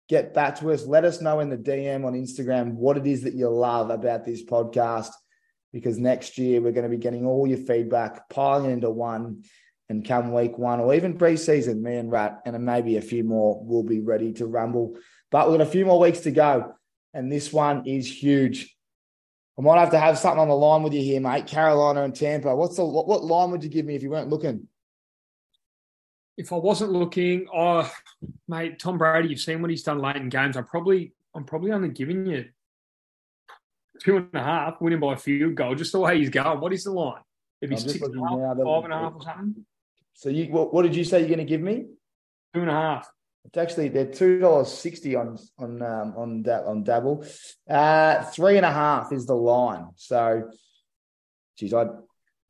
[0.08, 0.84] get back to us.
[0.84, 4.24] Let us know in the DM on Instagram what it is that you love about
[4.24, 5.10] this podcast
[5.72, 9.44] because next year we're going to be getting all your feedback, piling into one.
[9.90, 13.64] And come week one or even preseason, me and Rat and maybe a few more
[13.64, 14.98] will be ready to rumble.
[15.30, 16.74] But we've got a few more weeks to go.
[17.14, 18.76] And this one is huge.
[19.58, 21.46] I might have to have something on the line with you here, mate.
[21.46, 22.54] Carolina and Tampa.
[22.54, 24.68] What's the what, what line would you give me if you weren't looking?
[26.36, 27.90] If I wasn't looking, oh
[28.46, 30.56] mate, Tom Brady, you've seen what he's done late in games.
[30.56, 32.44] I'm probably I'm probably only giving you
[34.01, 36.61] two and a half, winning by a field goal, just the way he's going.
[36.61, 37.22] What is the line?
[37.61, 39.64] If he's six and a half, five and a half or something.
[40.14, 41.86] So you, what, what did you say you're going to give me?
[42.55, 43.11] Two and a half.
[43.44, 47.24] It's actually they're two dollars sixty on on um, on that on Dabble.
[47.68, 49.86] Uh, three and a half is the line.
[49.96, 50.51] So,
[51.57, 51.86] geez, I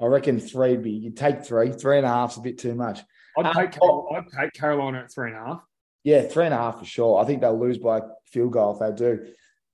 [0.00, 1.72] I reckon three would be you take three.
[1.72, 3.00] Three and a half's a bit too much.
[3.38, 5.62] I'd Um, take Carol, I'd take Carolina at three and a half.
[6.04, 7.20] Yeah, three and a half for sure.
[7.20, 9.26] I think they'll lose by a field goal if they do.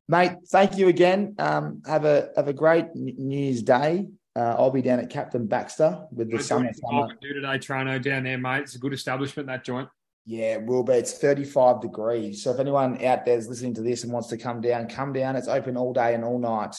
[0.07, 1.35] Mate, thank you again.
[1.39, 4.07] Um, have a have a great New Year's Day.
[4.37, 6.71] Uh, I'll be down at Captain Baxter with the summer.
[6.75, 7.09] summer.
[7.21, 8.63] Do today, Toronto down there, mate.
[8.63, 9.89] It's a good establishment that joint.
[10.27, 10.95] Yeah, it will be.
[10.95, 12.43] It's 35 degrees.
[12.43, 15.13] So if anyone out there is listening to this and wants to come down, come
[15.13, 15.37] down.
[15.37, 16.77] It's open all day and all night.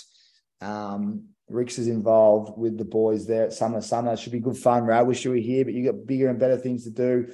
[0.61, 4.13] Um, Rix is involved with the boys there at Summer Summer.
[4.13, 4.97] It should be good fun, Ray.
[4.97, 7.31] I wish you were here, but you got bigger and better things to do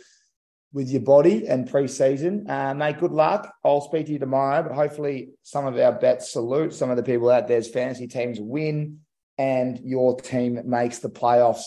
[0.74, 2.50] with your body and pre-season.
[2.50, 3.54] Uh, mate, good luck.
[3.64, 6.74] I'll speak to you tomorrow, but hopefully some of our bets salute.
[6.74, 9.00] Some of the people out there's fantasy teams win
[9.38, 11.64] and your team makes the playoffs.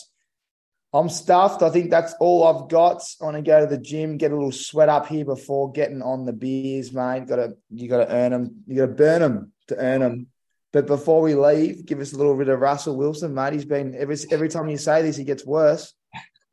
[0.92, 1.62] I'm stuffed.
[1.62, 3.02] I think that's all I've got.
[3.20, 6.02] I want to go to the gym, get a little sweat up here before getting
[6.02, 7.26] on the beers, mate.
[7.26, 8.62] Got to you got to earn them.
[8.68, 10.28] You got to burn them to earn them.
[10.72, 13.54] But before we leave, give us a little bit of Russell Wilson, mate.
[13.54, 15.92] He's been every every time you say this, he gets worse.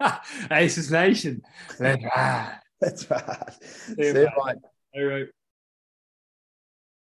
[0.51, 1.41] Aces Nation.
[1.79, 3.53] That's right.
[3.61, 4.29] See you, See you, mate.
[4.45, 4.55] mate.
[4.95, 5.27] All right.